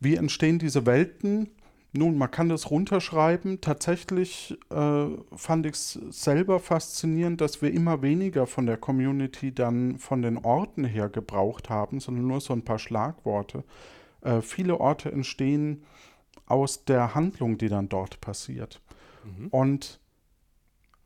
wie 0.00 0.16
entstehen 0.16 0.58
diese 0.58 0.86
Welten? 0.86 1.50
Nun, 1.92 2.18
man 2.18 2.30
kann 2.30 2.48
das 2.48 2.70
runterschreiben. 2.70 3.60
Tatsächlich 3.60 4.58
äh, 4.70 5.06
fand 5.34 5.66
ich 5.66 5.72
es 5.72 5.92
selber 6.10 6.58
faszinierend, 6.58 7.40
dass 7.40 7.62
wir 7.62 7.72
immer 7.72 8.02
weniger 8.02 8.46
von 8.46 8.66
der 8.66 8.76
Community 8.76 9.54
dann 9.54 9.98
von 9.98 10.20
den 10.20 10.36
Orten 10.36 10.84
her 10.84 11.08
gebraucht 11.08 11.70
haben, 11.70 12.00
sondern 12.00 12.26
nur 12.26 12.40
so 12.40 12.52
ein 12.52 12.64
paar 12.64 12.78
Schlagworte. 12.78 13.64
Äh, 14.20 14.42
viele 14.42 14.78
Orte 14.80 15.10
entstehen 15.10 15.84
aus 16.46 16.84
der 16.84 17.14
Handlung, 17.14 17.58
die 17.58 17.68
dann 17.68 17.88
dort 17.88 18.20
passiert. 18.20 18.80
Mhm. 19.24 19.48
Und 19.48 20.00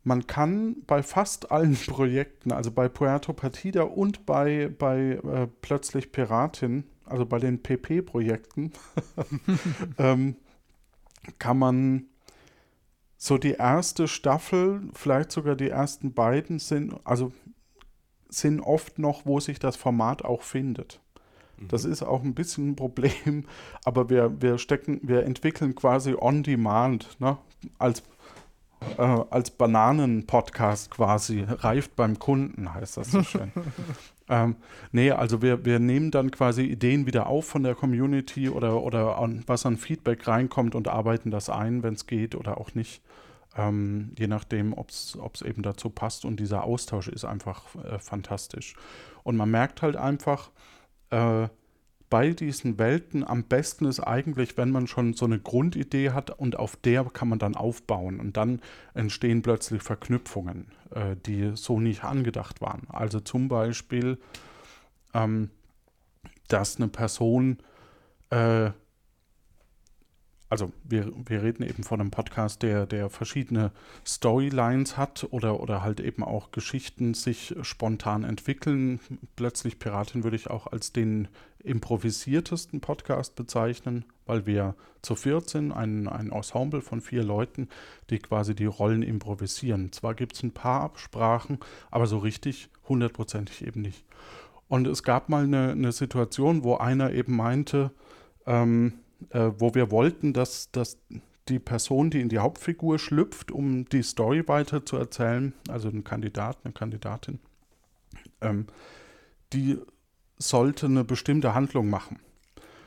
man 0.03 0.27
kann 0.27 0.83
bei 0.87 1.03
fast 1.03 1.51
allen 1.51 1.77
Projekten, 1.87 2.53
also 2.53 2.71
bei 2.71 2.89
Puerto 2.89 3.33
Partida 3.33 3.83
und 3.83 4.27
bei, 4.27 4.69
bei 4.79 5.21
äh, 5.23 5.49
Plötzlich 5.61 6.13
Piratin, 6.13 6.85
also 7.05 7.27
bei 7.27 7.39
den 7.39 7.63
PP-Projekten, 7.63 8.73
ähm, 9.99 10.37
kann 11.39 11.59
man 11.59 12.07
so 13.17 13.37
die 13.37 13.53
erste 13.53 14.09
Staffel, 14.09 14.89
vielleicht 14.95 15.31
sogar 15.31 15.55
die 15.55 15.69
ersten 15.69 16.15
beiden 16.15 16.59
sind, 16.59 16.95
also 17.05 17.33
sind 18.31 18.61
oft 18.61 18.99
noch, 18.99 19.27
wo 19.27 19.41
sich 19.41 19.59
das 19.59 19.77
Format 19.77 20.25
auch 20.25 20.43
findet. 20.43 21.01
Das 21.69 21.85
ist 21.85 22.03
auch 22.03 22.23
ein 22.23 22.35
bisschen 22.35 22.71
ein 22.71 22.77
Problem, 22.77 23.45
aber 23.85 24.09
wir, 24.09 24.41
wir 24.41 24.59
stecken, 24.59 25.01
wir 25.03 25.25
entwickeln 25.25 25.75
quasi 25.75 26.15
on 26.19 26.43
demand, 26.43 27.21
ne? 27.21 27.37
als, 27.79 28.03
äh, 28.97 29.03
als 29.03 29.51
Bananen-Podcast 29.51 30.91
quasi, 30.91 31.45
reift 31.47 31.97
beim 31.97 32.19
Kunden, 32.19 32.73
heißt 32.73 32.97
das 32.97 33.11
so 33.11 33.23
schön. 33.23 33.53
ähm, 34.29 34.57
nee, 34.93 35.11
also 35.11 35.43
wir, 35.43 35.65
wir 35.65 35.79
nehmen 35.79 36.11
dann 36.11 36.31
quasi 36.31 36.63
Ideen 36.63 37.07
wieder 37.07 37.27
auf 37.27 37.47
von 37.47 37.63
der 37.63 37.75
Community 37.75 38.49
oder, 38.49 38.83
oder 38.83 39.19
an, 39.19 39.45
was 39.47 39.67
an 39.67 39.77
Feedback 39.77 40.27
reinkommt 40.27 40.75
und 40.75 40.89
arbeiten 40.89 41.31
das 41.31 41.51
ein, 41.51 41.83
wenn 41.83 41.95
es 41.95 42.07
geht 42.07 42.35
oder 42.35 42.59
auch 42.59 42.75
nicht. 42.75 43.03
Ähm, 43.57 44.13
je 44.17 44.29
nachdem, 44.29 44.73
ob 44.73 44.91
es 44.91 45.43
eben 45.45 45.63
dazu 45.63 45.91
passt. 45.91 46.25
Und 46.25 46.39
dieser 46.39 46.63
Austausch 46.63 47.09
ist 47.09 47.25
einfach 47.25 47.75
äh, 47.85 47.99
fantastisch. 47.99 48.77
Und 49.25 49.37
man 49.37 49.51
merkt 49.51 49.83
halt 49.83 49.97
einfach, 49.97 50.51
äh, 51.11 51.49
bei 52.11 52.31
diesen 52.31 52.79
Welten 52.79 53.25
am 53.25 53.45
besten 53.45 53.85
ist 53.85 54.01
eigentlich, 54.01 54.57
wenn 54.57 54.73
man 54.73 54.89
schon 54.89 55.15
so 55.15 55.27
eine 55.27 55.39
Grundidee 55.39 56.11
hat 56.11 56.31
und 56.31 56.59
auf 56.59 56.75
der 56.75 57.05
kann 57.05 57.29
man 57.29 57.39
dann 57.39 57.55
aufbauen 57.55 58.19
und 58.19 58.37
dann 58.37 58.61
entstehen 58.95 59.43
plötzlich 59.43 59.83
Verknüpfungen, 59.83 60.73
äh, 60.91 61.15
die 61.25 61.53
so 61.55 61.79
nicht 61.79 62.03
angedacht 62.03 62.61
waren. 62.61 62.89
Also 62.89 63.21
zum 63.21 63.49
Beispiel, 63.49 64.19
ähm, 65.15 65.51
dass 66.49 66.77
eine 66.77 66.89
Person 66.89 67.59
äh, 68.31 68.71
also 70.51 70.73
wir, 70.83 71.13
wir 71.27 71.45
reden 71.45 71.63
eben 71.63 71.85
von 71.85 72.01
einem 72.01 72.11
Podcast, 72.11 72.63
der, 72.63 72.85
der 72.85 73.09
verschiedene 73.09 73.71
Storylines 74.05 74.97
hat 74.97 75.29
oder, 75.31 75.61
oder 75.61 75.83
halt 75.83 76.01
eben 76.01 76.25
auch 76.25 76.51
Geschichten 76.51 77.15
sich 77.15 77.55
spontan 77.63 78.25
entwickeln. 78.25 78.99
Plötzlich 79.37 79.79
Piratin 79.79 80.25
würde 80.25 80.37
ich 80.37 80.51
auch 80.51 80.67
als 80.67 80.93
den 80.93 81.29
improvisiertesten 81.63 82.81
Podcast 82.81 83.37
bezeichnen, 83.37 84.05
weil 84.27 84.45
wir 84.45 84.75
zu 85.03 85.15
viert 85.15 85.49
sind, 85.49 85.71
ein, 85.71 86.09
ein 86.09 86.33
Ensemble 86.33 86.81
von 86.81 87.01
vier 87.01 87.23
Leuten, 87.23 87.69
die 88.11 88.19
quasi 88.19 88.55
die 88.57 88.67
Rollen 88.67 89.03
improvisieren. 89.03 89.93
Zwar 89.93 90.15
gibt 90.15 90.35
es 90.35 90.43
ein 90.43 90.53
paar 90.53 90.81
Absprachen, 90.81 91.59
aber 91.93 92.07
so 92.07 92.19
richtig 92.19 92.71
hundertprozentig 92.89 93.65
eben 93.65 93.83
nicht. 93.83 94.05
Und 94.67 94.89
es 94.89 95.05
gab 95.05 95.29
mal 95.29 95.45
eine, 95.45 95.71
eine 95.71 95.93
Situation, 95.93 96.65
wo 96.65 96.75
einer 96.77 97.13
eben 97.13 97.37
meinte, 97.37 97.93
ähm, 98.47 98.95
äh, 99.31 99.51
wo 99.59 99.75
wir 99.75 99.91
wollten, 99.91 100.33
dass, 100.33 100.71
dass 100.73 100.99
die 101.49 101.59
Person, 101.59 102.11
die 102.11 102.21
in 102.21 102.29
die 102.29 102.39
Hauptfigur 102.39 102.99
schlüpft, 102.99 103.51
um 103.51 103.87
die 103.89 104.03
Story 104.03 104.47
weiter 104.47 104.85
zu 104.85 104.97
erzählen, 104.97 105.53
also 105.69 105.89
ein 105.89 106.05
Kandidat, 106.05 106.59
eine 106.65 106.73
Kandidatin, 106.73 107.41
ähm, 108.41 108.67
die 109.53 109.79
sollte 110.39 110.87
eine 110.87 111.05
bestimmte 111.05 111.55
Handlung 111.55 111.91
machen. 111.91 112.19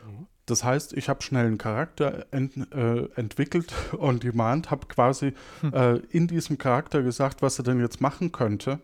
Mhm. 0.07 0.27
Das 0.45 0.63
heißt, 0.63 0.93
ich 0.93 1.07
habe 1.07 1.21
schnell 1.21 1.45
einen 1.45 1.57
Charakter 1.57 2.25
ent, 2.31 2.55
äh, 2.73 3.05
entwickelt 3.15 3.73
und 3.97 4.23
demand, 4.23 4.71
habe 4.71 4.87
quasi 4.87 5.33
hm. 5.61 5.73
äh, 5.73 5.95
in 6.09 6.27
diesem 6.27 6.57
Charakter 6.57 7.01
gesagt, 7.01 7.41
was 7.41 7.59
er 7.59 7.63
denn 7.63 7.79
jetzt 7.79 8.01
machen 8.01 8.31
könnte. 8.31 8.79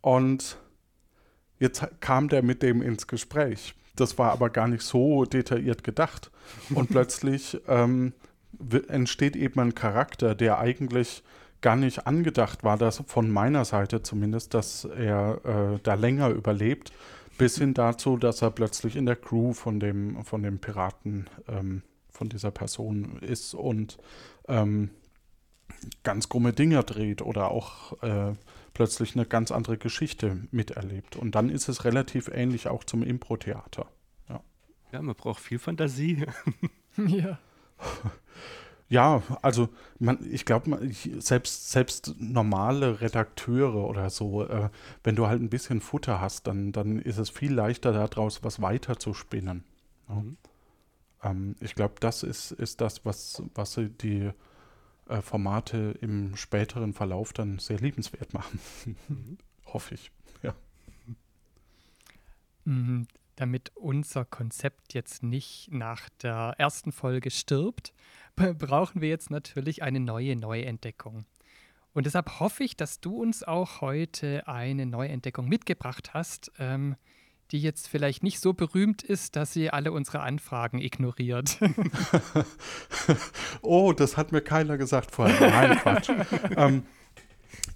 Und 0.00 0.58
jetzt 1.58 1.86
kam 2.00 2.28
der 2.28 2.42
mit 2.42 2.62
dem 2.62 2.82
ins 2.82 3.06
Gespräch. 3.06 3.74
Das 3.96 4.18
war 4.18 4.32
aber 4.32 4.50
gar 4.50 4.68
nicht 4.68 4.82
so 4.82 5.24
detailliert 5.24 5.84
gedacht. 5.84 6.30
Und 6.74 6.90
plötzlich 6.90 7.60
ähm, 7.68 8.12
entsteht 8.88 9.36
eben 9.36 9.60
ein 9.60 9.74
Charakter, 9.74 10.34
der 10.34 10.58
eigentlich 10.58 11.22
gar 11.60 11.76
nicht 11.76 12.06
angedacht 12.06 12.62
war, 12.62 12.76
dass 12.76 13.02
von 13.06 13.30
meiner 13.30 13.64
Seite 13.64 14.02
zumindest, 14.02 14.52
dass 14.52 14.84
er 14.84 15.40
äh, 15.44 15.78
da 15.82 15.94
länger 15.94 16.28
überlebt, 16.28 16.92
bis 17.38 17.58
hin 17.58 17.74
dazu, 17.74 18.16
dass 18.16 18.42
er 18.42 18.50
plötzlich 18.50 18.96
in 18.96 19.06
der 19.06 19.16
Crew 19.16 19.52
von 19.52 19.80
dem, 19.80 20.24
von 20.24 20.42
dem 20.42 20.58
Piraten, 20.58 21.26
ähm, 21.48 21.82
von 22.10 22.28
dieser 22.28 22.50
Person 22.50 23.18
ist 23.22 23.54
und 23.54 23.98
ähm, 24.46 24.90
ganz 26.02 26.28
krumme 26.28 26.52
Dinge 26.52 26.82
dreht 26.84 27.22
oder 27.22 27.50
auch 27.50 28.00
äh, 28.02 28.34
plötzlich 28.74 29.14
eine 29.14 29.24
ganz 29.24 29.50
andere 29.50 29.78
Geschichte 29.78 30.46
miterlebt. 30.50 31.16
Und 31.16 31.34
dann 31.34 31.48
ist 31.48 31.68
es 31.68 31.84
relativ 31.84 32.28
ähnlich 32.28 32.68
auch 32.68 32.84
zum 32.84 33.02
Impro-Theater. 33.02 33.86
Ja. 34.28 34.40
ja, 34.92 35.00
man 35.00 35.14
braucht 35.14 35.40
viel 35.40 35.58
Fantasie. 35.58 36.26
ja. 36.96 37.38
Ja, 38.88 39.22
also 39.40 39.70
man, 39.98 40.18
ich 40.30 40.44
glaube, 40.44 40.78
selbst, 41.18 41.70
selbst 41.70 42.14
normale 42.18 43.00
Redakteure 43.00 43.88
oder 43.88 44.10
so, 44.10 44.46
äh, 44.46 44.68
wenn 45.02 45.16
du 45.16 45.26
halt 45.26 45.40
ein 45.40 45.48
bisschen 45.48 45.80
Futter 45.80 46.20
hast, 46.20 46.46
dann, 46.46 46.70
dann 46.70 46.98
ist 46.98 47.18
es 47.18 47.30
viel 47.30 47.54
leichter 47.54 47.92
daraus 47.92 48.44
was 48.44 48.60
weiter 48.60 48.98
zu 48.98 49.14
spinnen. 49.14 49.64
Mhm. 50.08 50.36
Ähm, 51.22 51.56
ich 51.60 51.74
glaube, 51.74 51.94
das 52.00 52.22
ist, 52.22 52.52
ist 52.52 52.80
das, 52.82 53.04
was, 53.06 53.42
was 53.54 53.80
die 54.02 54.30
äh, 55.08 55.20
Formate 55.22 55.96
im 56.00 56.36
späteren 56.36 56.92
Verlauf 56.92 57.32
dann 57.32 57.58
sehr 57.58 57.78
liebenswert 57.78 58.32
machen. 58.34 58.60
Mhm. 59.08 59.38
Hoffe 59.66 59.94
ich. 59.94 60.10
Ja. 60.42 60.54
Mhm, 62.64 63.06
damit 63.36 63.72
unser 63.74 64.24
Konzept 64.24 64.94
jetzt 64.94 65.22
nicht 65.22 65.68
nach 65.72 66.08
der 66.22 66.54
ersten 66.58 66.92
Folge 66.92 67.30
stirbt, 67.30 67.92
brauchen 68.36 69.00
wir 69.00 69.08
jetzt 69.08 69.30
natürlich 69.30 69.82
eine 69.82 70.00
neue 70.00 70.36
Neuentdeckung. 70.36 71.24
Und 71.92 72.06
deshalb 72.06 72.40
hoffe 72.40 72.64
ich, 72.64 72.76
dass 72.76 73.00
du 73.00 73.22
uns 73.22 73.44
auch 73.44 73.80
heute 73.80 74.48
eine 74.48 74.84
Neuentdeckung 74.84 75.48
mitgebracht 75.48 76.12
hast, 76.12 76.50
ähm, 76.58 76.96
die 77.54 77.60
jetzt 77.60 77.86
vielleicht 77.86 78.24
nicht 78.24 78.40
so 78.40 78.52
berühmt 78.52 79.04
ist, 79.04 79.36
dass 79.36 79.52
sie 79.52 79.70
alle 79.70 79.92
unsere 79.92 80.22
Anfragen 80.22 80.80
ignoriert. 80.80 81.56
oh, 83.62 83.92
das 83.92 84.16
hat 84.16 84.32
mir 84.32 84.40
keiner 84.40 84.76
gesagt 84.76 85.12
vorher. 85.12 85.50
Nein, 85.50 85.78
Quatsch. 85.82 86.10
ähm, 86.56 86.82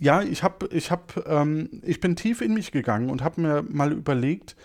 ja, 0.01 0.21
ich 0.21 0.43
habe, 0.43 0.69
ich 0.73 0.91
habe, 0.91 1.23
ähm, 1.27 1.71
ich 1.85 2.01
bin 2.01 2.17
tief 2.17 2.41
in 2.41 2.55
mich 2.55 2.73
gegangen 2.73 3.09
und 3.09 3.23
habe 3.23 3.41
mir 3.41 3.63
mal 3.63 3.93
überlegt, 3.93 4.57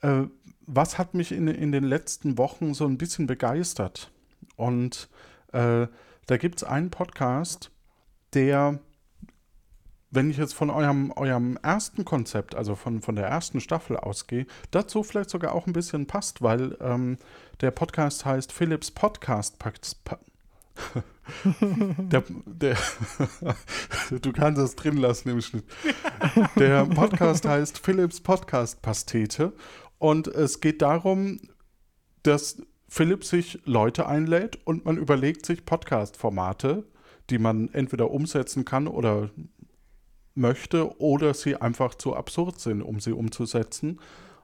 äh, 0.00 0.22
was 0.62 0.96
hat 0.96 1.12
mich 1.12 1.32
in, 1.32 1.48
in 1.48 1.70
den 1.70 1.84
letzten 1.84 2.38
Wochen 2.38 2.72
so 2.72 2.86
ein 2.86 2.96
bisschen 2.96 3.26
begeistert. 3.26 4.10
Und 4.56 5.10
äh, 5.52 5.86
da 6.26 6.36
gibt 6.38 6.62
es 6.62 6.64
einen 6.64 6.88
Podcast, 6.88 7.70
der, 8.32 8.80
wenn 10.12 10.30
ich 10.30 10.36
jetzt 10.36 10.54
von 10.54 10.70
eurem, 10.70 11.10
eurem 11.16 11.58
ersten 11.62 12.04
Konzept, 12.04 12.54
also 12.54 12.76
von, 12.76 13.00
von 13.00 13.16
der 13.16 13.26
ersten 13.26 13.60
Staffel 13.60 13.96
ausgehe, 13.96 14.46
dazu 14.70 15.02
vielleicht 15.02 15.30
sogar 15.30 15.54
auch 15.54 15.66
ein 15.66 15.72
bisschen 15.72 16.06
passt, 16.06 16.42
weil 16.42 16.76
ähm, 16.80 17.16
der 17.62 17.70
Podcast 17.70 18.26
heißt 18.26 18.52
Philips 18.52 18.90
Podcast. 18.90 19.56
der, 21.44 22.24
der 22.44 22.76
du 24.20 24.32
kannst 24.32 24.60
es 24.60 24.76
drin 24.76 24.98
lassen 24.98 25.30
im 25.30 25.40
Schnitt. 25.40 25.64
Der 26.56 26.84
Podcast 26.84 27.46
heißt 27.46 27.78
Philips 27.78 28.20
Podcast 28.20 28.82
Pastete 28.82 29.54
und 29.98 30.28
es 30.28 30.60
geht 30.60 30.82
darum, 30.82 31.40
dass 32.22 32.60
Philipp 32.86 33.24
sich 33.24 33.60
Leute 33.64 34.06
einlädt 34.06 34.58
und 34.66 34.84
man 34.84 34.98
überlegt 34.98 35.46
sich 35.46 35.64
Podcast-Formate, 35.64 36.84
die 37.30 37.38
man 37.38 37.70
entweder 37.72 38.10
umsetzen 38.10 38.66
kann 38.66 38.86
oder 38.86 39.30
möchte 40.34 40.98
oder 41.00 41.34
sie 41.34 41.56
einfach 41.56 41.94
zu 41.94 42.14
absurd 42.14 42.60
sind, 42.60 42.82
um 42.82 43.00
sie 43.00 43.12
umzusetzen. 43.12 44.00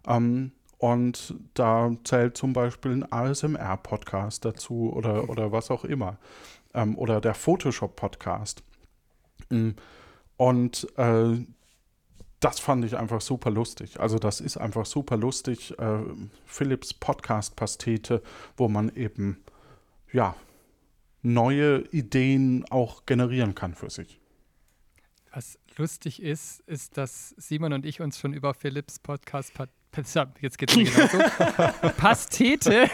Ähm, 0.06 0.52
und 0.78 1.34
da 1.54 1.90
zählt 2.04 2.36
zum 2.36 2.52
Beispiel 2.52 2.92
ein 2.92 3.12
ASMR-Podcast 3.12 4.44
dazu 4.44 4.92
oder, 4.92 5.28
oder 5.28 5.50
was 5.50 5.70
auch 5.70 5.84
immer. 5.84 6.18
Ähm, 6.72 6.96
oder 6.96 7.20
der 7.20 7.34
Photoshop-Podcast. 7.34 8.62
Mm. 9.50 9.70
Und 10.36 10.86
äh, 10.96 11.36
das 12.38 12.60
fand 12.60 12.84
ich 12.84 12.96
einfach 12.96 13.20
super 13.20 13.50
lustig. 13.50 13.98
Also 13.98 14.18
das 14.20 14.40
ist 14.40 14.56
einfach 14.56 14.86
super 14.86 15.16
lustig. 15.16 15.76
Äh, 15.78 15.98
Philips 16.46 16.94
Podcast-Pastete, 16.94 18.22
wo 18.56 18.68
man 18.68 18.94
eben, 18.94 19.42
ja, 20.12 20.36
neue 21.22 21.80
Ideen 21.90 22.64
auch 22.70 23.04
generieren 23.06 23.56
kann 23.56 23.74
für 23.74 23.90
sich. 23.90 24.20
Was 25.32 25.58
lustig 25.78 26.22
ist, 26.22 26.60
ist, 26.60 26.96
dass 26.96 27.30
Simon 27.38 27.72
und 27.72 27.86
ich 27.86 28.00
uns 28.00 28.18
schon 28.18 28.32
über 28.32 28.54
Philips 28.54 28.98
Podcast 28.98 29.54
jetzt 30.40 30.58
geht's 30.58 30.76
mir 30.76 30.84
genauso, 30.84 31.18
Pastete 31.96 32.88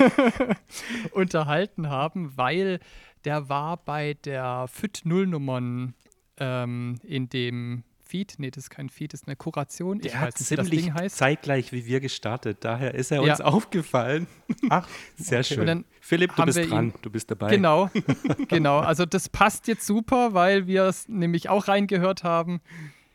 unterhalten 1.12 1.88
haben, 1.88 2.36
weil 2.36 2.80
der 3.24 3.48
war 3.48 3.78
bei 3.78 4.14
der 4.24 4.66
FIT 4.68 5.02
Nullnummern 5.04 5.94
ähm, 6.38 6.98
in 7.02 7.28
dem 7.28 7.84
Feed. 8.14 8.34
Nee, 8.38 8.52
das 8.52 8.64
ist 8.64 8.70
kein 8.70 8.90
Feed, 8.90 9.12
das 9.12 9.22
ist 9.22 9.26
eine 9.26 9.34
Kuration. 9.34 9.98
Der 9.98 10.12
ich 10.12 10.16
hat 10.16 10.38
weiß, 10.38 10.46
ziemlich 10.46 10.92
zeitgleich 11.08 11.72
wie 11.72 11.84
wir 11.84 11.98
gestartet. 11.98 12.58
Daher 12.60 12.94
ist 12.94 13.10
er 13.10 13.22
uns 13.22 13.40
ja. 13.40 13.44
aufgefallen. 13.44 14.28
Ach, 14.70 14.86
sehr 15.16 15.40
okay. 15.40 15.54
schön. 15.54 15.84
Philipp, 16.00 16.36
du 16.36 16.44
bist 16.44 16.70
dran. 16.70 16.90
Ihn, 16.90 16.94
du 17.02 17.10
bist 17.10 17.28
dabei. 17.32 17.50
Genau, 17.50 17.90
genau. 18.48 18.78
Also 18.78 19.04
das 19.04 19.28
passt 19.28 19.66
jetzt 19.66 19.84
super, 19.84 20.32
weil 20.32 20.68
wir 20.68 20.84
es 20.84 21.08
nämlich 21.08 21.48
auch 21.48 21.66
reingehört 21.66 22.22
haben. 22.22 22.60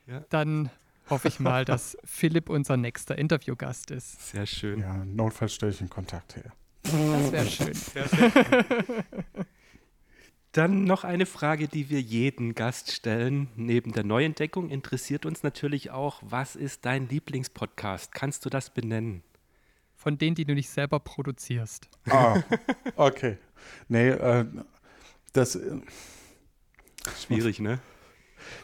Ja. 0.06 0.25
Dann 0.27 0.70
hoffe 1.10 1.29
ich 1.29 1.39
mal, 1.39 1.63
dass 1.63 1.98
Philipp 2.03 2.50
unser 2.50 2.75
nächster 2.75 3.18
Interviewgast 3.18 3.91
ist. 3.91 4.32
Sehr 4.32 4.46
schön. 4.46 4.82
Ja, 4.82 5.06
notfalls 5.06 5.53
stelle 5.53 5.72
ich 5.72 5.79
einen 5.79 5.89
Kontakt 5.89 6.36
her. 6.36 6.51
Das 6.84 7.32
wäre 7.32 7.46
schön. 7.46 7.72
Perfekt. 7.94 9.06
Dann 10.51 10.84
noch 10.84 11.03
eine 11.03 11.27
Frage, 11.27 11.68
die 11.68 11.89
wir 11.89 12.01
jeden 12.01 12.56
Gast 12.56 12.91
stellen. 12.91 13.50
Neben 13.56 13.91
der 13.91 14.03
Neuentdeckung 14.03 14.70
interessiert 14.70 15.25
uns 15.27 15.44
natürlich 15.44 15.91
auch, 15.91 16.22
was 16.25 16.56
ist 16.56 16.86
dein 16.86 17.08
Lieblingspodcast? 17.08 18.13
Kannst 18.13 18.46
du 18.46 18.50
das 18.50 18.72
benennen? 18.72 19.21
Von 19.95 20.17
denen, 20.17 20.36
die 20.36 20.45
du 20.45 20.56
nicht 20.56 20.69
selber 20.69 21.00
produzierst. 21.00 21.88
Ah, 22.10 22.41
okay. 22.95 23.38
Nee, 23.89 24.10
äh, 24.10 24.45
das. 25.34 25.56
Äh, 25.56 25.82
Schwierig, 27.19 27.60
ne? 27.60 27.80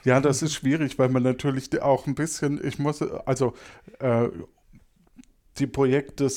Ja, 0.04 0.20
das 0.20 0.42
ist 0.42 0.54
schwierig, 0.54 0.98
weil 0.98 1.10
man 1.10 1.24
natürlich 1.24 1.82
auch 1.82 2.08
ein 2.08 2.16
bisschen, 2.16 2.66
ich 2.66 2.80
muss, 2.80 3.02
also 3.02 3.54
äh, 4.00 4.30
die 5.58 5.68
Projekte, 5.68 6.28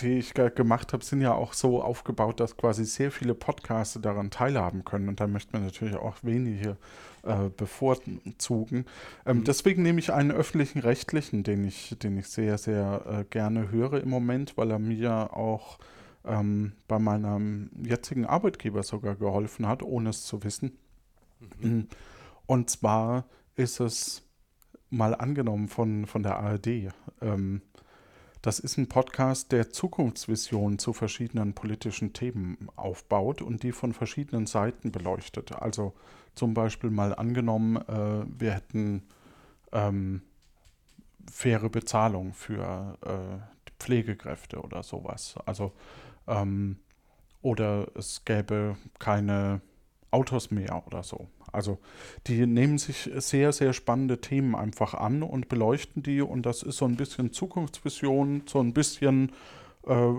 die 0.00 0.18
ich 0.18 0.34
gemacht 0.34 0.92
habe, 0.92 1.02
sind 1.02 1.22
ja 1.22 1.32
auch 1.32 1.54
so 1.54 1.82
aufgebaut, 1.82 2.38
dass 2.40 2.56
quasi 2.56 2.84
sehr 2.84 3.10
viele 3.10 3.34
Podcaster 3.34 3.98
daran 3.98 4.30
teilhaben 4.30 4.84
können. 4.84 5.08
Und 5.08 5.20
da 5.20 5.26
möchte 5.26 5.52
man 5.54 5.64
natürlich 5.64 5.96
auch 5.96 6.16
wenige 6.22 6.76
äh, 7.22 7.48
bevorzugen. 7.56 8.84
Ähm, 9.24 9.38
mhm. 9.38 9.44
Deswegen 9.44 9.82
nehme 9.82 10.00
ich 10.00 10.12
einen 10.12 10.32
öffentlichen 10.32 10.80
rechtlichen, 10.80 11.44
den 11.44 11.64
ich, 11.64 11.96
den 11.98 12.18
ich 12.18 12.28
sehr, 12.28 12.58
sehr 12.58 13.04
äh, 13.06 13.24
gerne 13.24 13.70
höre 13.70 14.02
im 14.02 14.10
Moment, 14.10 14.58
weil 14.58 14.70
er 14.70 14.78
mir 14.78 15.34
auch 15.34 15.78
ähm, 16.26 16.72
bei 16.88 16.98
meinem 16.98 17.70
jetzigen 17.82 18.26
Arbeitgeber 18.26 18.82
sogar 18.82 19.16
geholfen 19.16 19.66
hat, 19.66 19.82
ohne 19.82 20.10
es 20.10 20.24
zu 20.24 20.44
wissen. 20.44 20.76
Mhm. 21.60 21.70
Mm. 21.70 21.88
Und 22.46 22.68
zwar 22.68 23.24
ist 23.56 23.80
es 23.80 24.22
mal 24.90 25.14
angenommen 25.14 25.68
von, 25.68 26.06
von 26.06 26.22
der 26.22 26.38
ARD. 26.38 26.90
Ähm, 27.22 27.62
das 28.42 28.58
ist 28.60 28.76
ein 28.76 28.88
Podcast, 28.88 29.52
der 29.52 29.70
Zukunftsvisionen 29.70 30.78
zu 30.78 30.92
verschiedenen 30.92 31.54
politischen 31.54 32.12
Themen 32.12 32.68
aufbaut 32.76 33.42
und 33.42 33.62
die 33.62 33.72
von 33.72 33.92
verschiedenen 33.92 34.46
Seiten 34.46 34.92
beleuchtet. 34.92 35.52
Also 35.52 35.94
zum 36.34 36.54
Beispiel 36.54 36.90
mal 36.90 37.14
angenommen, 37.14 37.76
äh, 37.76 38.24
wir 38.38 38.52
hätten 38.52 39.02
ähm, 39.72 40.22
faire 41.30 41.68
Bezahlung 41.68 42.32
für 42.32 42.96
äh, 43.04 43.72
Pflegekräfte 43.78 44.60
oder 44.60 44.82
sowas. 44.82 45.34
Also 45.44 45.72
ähm, 46.26 46.78
oder 47.42 47.88
es 47.94 48.24
gäbe 48.24 48.76
keine 48.98 49.60
Autos 50.10 50.50
mehr 50.50 50.82
oder 50.86 51.02
so. 51.02 51.28
Also 51.52 51.78
die 52.26 52.46
nehmen 52.46 52.78
sich 52.78 53.10
sehr, 53.16 53.52
sehr 53.52 53.72
spannende 53.72 54.20
Themen 54.20 54.54
einfach 54.54 54.94
an 54.94 55.22
und 55.22 55.48
beleuchten 55.48 56.02
die 56.02 56.20
und 56.20 56.44
das 56.44 56.62
ist 56.62 56.78
so 56.78 56.84
ein 56.84 56.96
bisschen 56.96 57.32
Zukunftsvision, 57.32 58.42
so 58.46 58.60
ein 58.60 58.72
bisschen 58.72 59.32
äh, 59.86 60.12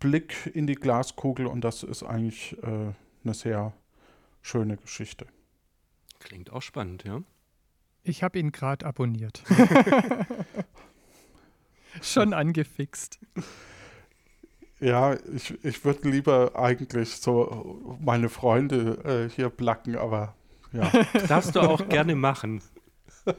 Blick 0.00 0.50
in 0.52 0.66
die 0.66 0.74
Glaskugel 0.74 1.46
und 1.46 1.62
das 1.62 1.82
ist 1.82 2.02
eigentlich 2.02 2.56
äh, 2.62 2.92
eine 3.24 3.34
sehr 3.34 3.72
schöne 4.42 4.76
Geschichte. 4.76 5.26
Klingt 6.20 6.52
auch 6.52 6.62
spannend, 6.62 7.04
ja. 7.04 7.22
Ich 8.02 8.22
habe 8.22 8.38
ihn 8.38 8.52
gerade 8.52 8.84
abonniert. 8.84 9.42
Schon 12.02 12.34
angefixt. 12.34 13.18
Ja, 14.84 15.16
ich, 15.34 15.64
ich 15.64 15.82
würde 15.86 16.10
lieber 16.10 16.52
eigentlich 16.56 17.16
so 17.16 17.96
meine 18.04 18.28
Freunde 18.28 19.28
äh, 19.30 19.34
hier 19.34 19.48
placken, 19.48 19.96
aber 19.96 20.34
ja. 20.72 20.92
Darfst 21.26 21.56
du 21.56 21.60
auch 21.60 21.88
gerne 21.88 22.14
machen. 22.14 22.60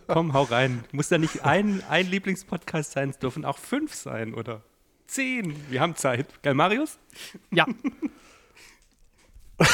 Komm, 0.07 0.33
hau 0.33 0.41
rein. 0.41 0.83
Muss 0.91 1.11
ja 1.11 1.19
nicht 1.19 1.45
ein, 1.45 1.83
ein 1.87 2.09
Lieblingspodcast 2.09 2.93
sein, 2.93 3.11
es 3.11 3.19
dürfen 3.19 3.45
auch 3.45 3.59
fünf 3.59 3.93
sein 3.93 4.33
oder 4.33 4.63
zehn. 5.05 5.55
Wir 5.69 5.81
haben 5.81 5.95
Zeit. 5.95 6.25
Geil, 6.41 6.55
Marius? 6.55 6.97
Ja. 7.51 7.67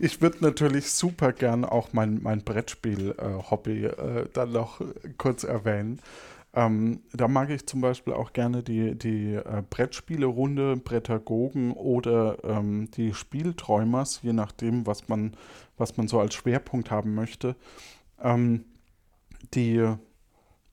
ich 0.00 0.20
würde 0.20 0.38
natürlich 0.40 0.90
super 0.90 1.32
gern 1.32 1.64
auch 1.64 1.92
mein, 1.92 2.20
mein 2.24 2.42
Brettspiel-Hobby 2.42 3.84
äh, 3.84 4.22
äh, 4.22 4.28
dann 4.32 4.50
noch 4.50 4.80
kurz 5.16 5.44
erwähnen. 5.44 6.00
Ähm, 6.56 7.02
da 7.12 7.26
mag 7.26 7.50
ich 7.50 7.66
zum 7.66 7.80
Beispiel 7.80 8.12
auch 8.12 8.32
gerne 8.32 8.62
die, 8.62 8.96
die 8.96 9.34
äh, 9.34 9.62
Brettspielerunde, 9.68 10.76
Brettagogen 10.76 11.72
oder 11.72 12.38
ähm, 12.44 12.90
die 12.92 13.12
Spielträumers, 13.12 14.20
je 14.22 14.32
nachdem, 14.32 14.86
was 14.86 15.08
man, 15.08 15.36
was 15.76 15.96
man 15.96 16.06
so 16.06 16.20
als 16.20 16.34
Schwerpunkt 16.34 16.92
haben 16.92 17.14
möchte. 17.14 17.56
Ähm, 18.22 18.64
die 19.54 19.84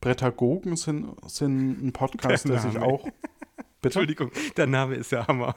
Brettagogen 0.02 0.76
sind, 0.76 1.16
sind 1.26 1.84
ein 1.84 1.94
Podcast, 1.94 2.46
der, 2.46 2.62
der 2.62 2.62
sich 2.62 2.80
auch. 2.80 3.04
Bitte? 3.82 4.00
Entschuldigung, 4.00 4.32
der 4.58 4.68
Name 4.68 4.96
ist 4.96 5.12
ja 5.12 5.28
Hammer. 5.28 5.56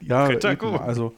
ja, 0.00 0.30
eben, 0.30 0.76
also 0.76 1.12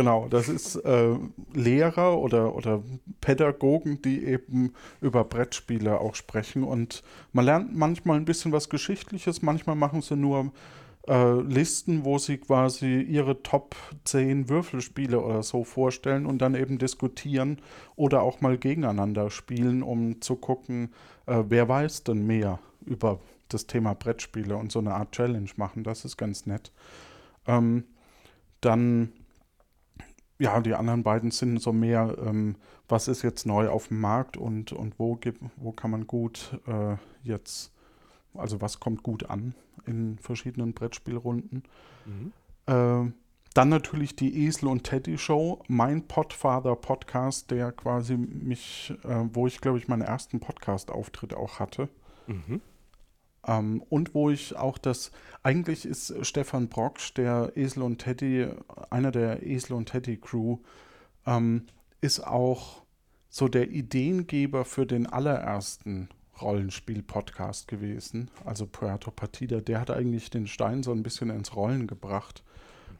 Genau, 0.00 0.28
das 0.30 0.48
ist 0.48 0.76
äh, 0.76 1.14
Lehrer 1.52 2.16
oder, 2.16 2.54
oder 2.54 2.82
Pädagogen, 3.20 4.00
die 4.00 4.24
eben 4.24 4.72
über 5.02 5.24
Brettspiele 5.24 6.00
auch 6.00 6.14
sprechen. 6.14 6.64
Und 6.64 7.02
man 7.34 7.44
lernt 7.44 7.76
manchmal 7.76 8.16
ein 8.16 8.24
bisschen 8.24 8.50
was 8.50 8.70
Geschichtliches, 8.70 9.42
manchmal 9.42 9.76
machen 9.76 10.00
sie 10.00 10.16
nur 10.16 10.52
äh, 11.06 11.40
Listen, 11.42 12.06
wo 12.06 12.16
sie 12.16 12.38
quasi 12.38 13.02
ihre 13.02 13.42
Top 13.42 13.76
10 14.04 14.48
Würfelspiele 14.48 15.20
oder 15.20 15.42
so 15.42 15.64
vorstellen 15.64 16.24
und 16.24 16.38
dann 16.38 16.54
eben 16.54 16.78
diskutieren 16.78 17.60
oder 17.94 18.22
auch 18.22 18.40
mal 18.40 18.56
gegeneinander 18.56 19.28
spielen, 19.28 19.82
um 19.82 20.22
zu 20.22 20.36
gucken, 20.36 20.94
äh, 21.26 21.44
wer 21.46 21.68
weiß 21.68 22.04
denn 22.04 22.26
mehr 22.26 22.58
über 22.86 23.20
das 23.50 23.66
Thema 23.66 23.92
Brettspiele 23.92 24.56
und 24.56 24.72
so 24.72 24.78
eine 24.78 24.94
Art 24.94 25.12
Challenge 25.12 25.50
machen. 25.56 25.84
Das 25.84 26.06
ist 26.06 26.16
ganz 26.16 26.46
nett. 26.46 26.72
Ähm, 27.46 27.84
dann, 28.62 29.12
ja, 30.40 30.58
die 30.60 30.74
anderen 30.74 31.02
beiden 31.02 31.30
sind 31.30 31.60
so 31.60 31.72
mehr, 31.72 32.16
ähm, 32.26 32.56
was 32.88 33.08
ist 33.08 33.22
jetzt 33.22 33.46
neu 33.46 33.68
auf 33.68 33.88
dem 33.88 34.00
Markt 34.00 34.36
und, 34.36 34.72
und 34.72 34.98
wo, 34.98 35.14
gibt, 35.14 35.42
wo 35.56 35.70
kann 35.70 35.90
man 35.90 36.06
gut 36.06 36.58
äh, 36.66 36.96
jetzt, 37.22 37.72
also 38.34 38.60
was 38.60 38.80
kommt 38.80 39.02
gut 39.02 39.28
an 39.28 39.54
in 39.86 40.18
verschiedenen 40.18 40.72
Brettspielrunden. 40.72 41.62
Mhm. 42.06 42.32
Äh, 42.66 43.12
dann 43.52 43.68
natürlich 43.68 44.16
die 44.16 44.46
Esel 44.46 44.68
und 44.68 44.84
Teddy 44.84 45.18
Show, 45.18 45.62
mein 45.68 46.06
Podfather 46.06 46.74
Podcast, 46.74 47.50
der 47.50 47.72
quasi 47.72 48.16
mich, 48.16 48.94
äh, 49.04 49.24
wo 49.32 49.46
ich 49.46 49.60
glaube 49.60 49.78
ich 49.78 49.88
meinen 49.88 50.02
ersten 50.02 50.40
Podcast-Auftritt 50.40 51.34
auch 51.34 51.58
hatte. 51.58 51.90
Mhm. 52.26 52.62
Ähm, 53.46 53.82
und 53.88 54.14
wo 54.14 54.30
ich 54.30 54.56
auch 54.56 54.78
das, 54.78 55.10
eigentlich 55.42 55.86
ist 55.86 56.14
Stefan 56.26 56.68
Brocksch, 56.68 57.14
der 57.14 57.52
Esel 57.56 57.82
und 57.82 57.98
Teddy, 57.98 58.48
einer 58.90 59.10
der 59.10 59.46
Esel 59.46 59.76
und 59.76 59.86
Teddy 59.86 60.16
Crew, 60.16 60.58
ähm, 61.26 61.66
ist 62.00 62.26
auch 62.26 62.82
so 63.28 63.48
der 63.48 63.70
Ideengeber 63.70 64.64
für 64.64 64.86
den 64.86 65.06
allerersten 65.06 66.08
Rollenspiel-Podcast 66.40 67.68
gewesen. 67.68 68.30
Also 68.44 68.66
Puerto 68.66 69.10
Partida, 69.10 69.60
der 69.60 69.80
hat 69.80 69.90
eigentlich 69.90 70.30
den 70.30 70.46
Stein 70.46 70.82
so 70.82 70.92
ein 70.92 71.02
bisschen 71.02 71.30
ins 71.30 71.54
Rollen 71.54 71.86
gebracht. 71.86 72.42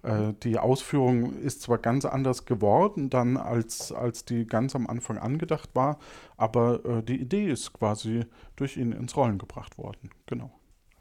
Äh, 0.02 0.32
die 0.42 0.58
Ausführung 0.58 1.36
ist 1.38 1.62
zwar 1.62 1.78
ganz 1.78 2.04
anders 2.04 2.44
geworden 2.44 3.10
dann, 3.10 3.36
als, 3.36 3.92
als 3.92 4.24
die 4.24 4.46
ganz 4.46 4.74
am 4.74 4.86
Anfang 4.86 5.18
angedacht 5.18 5.70
war, 5.74 5.98
aber 6.36 6.84
äh, 6.84 7.02
die 7.02 7.20
Idee 7.20 7.50
ist 7.50 7.72
quasi 7.72 8.24
durch 8.56 8.76
ihn 8.76 8.92
ins 8.92 9.16
Rollen 9.16 9.38
gebracht 9.38 9.78
worden. 9.78 10.10
Genau. 10.26 10.52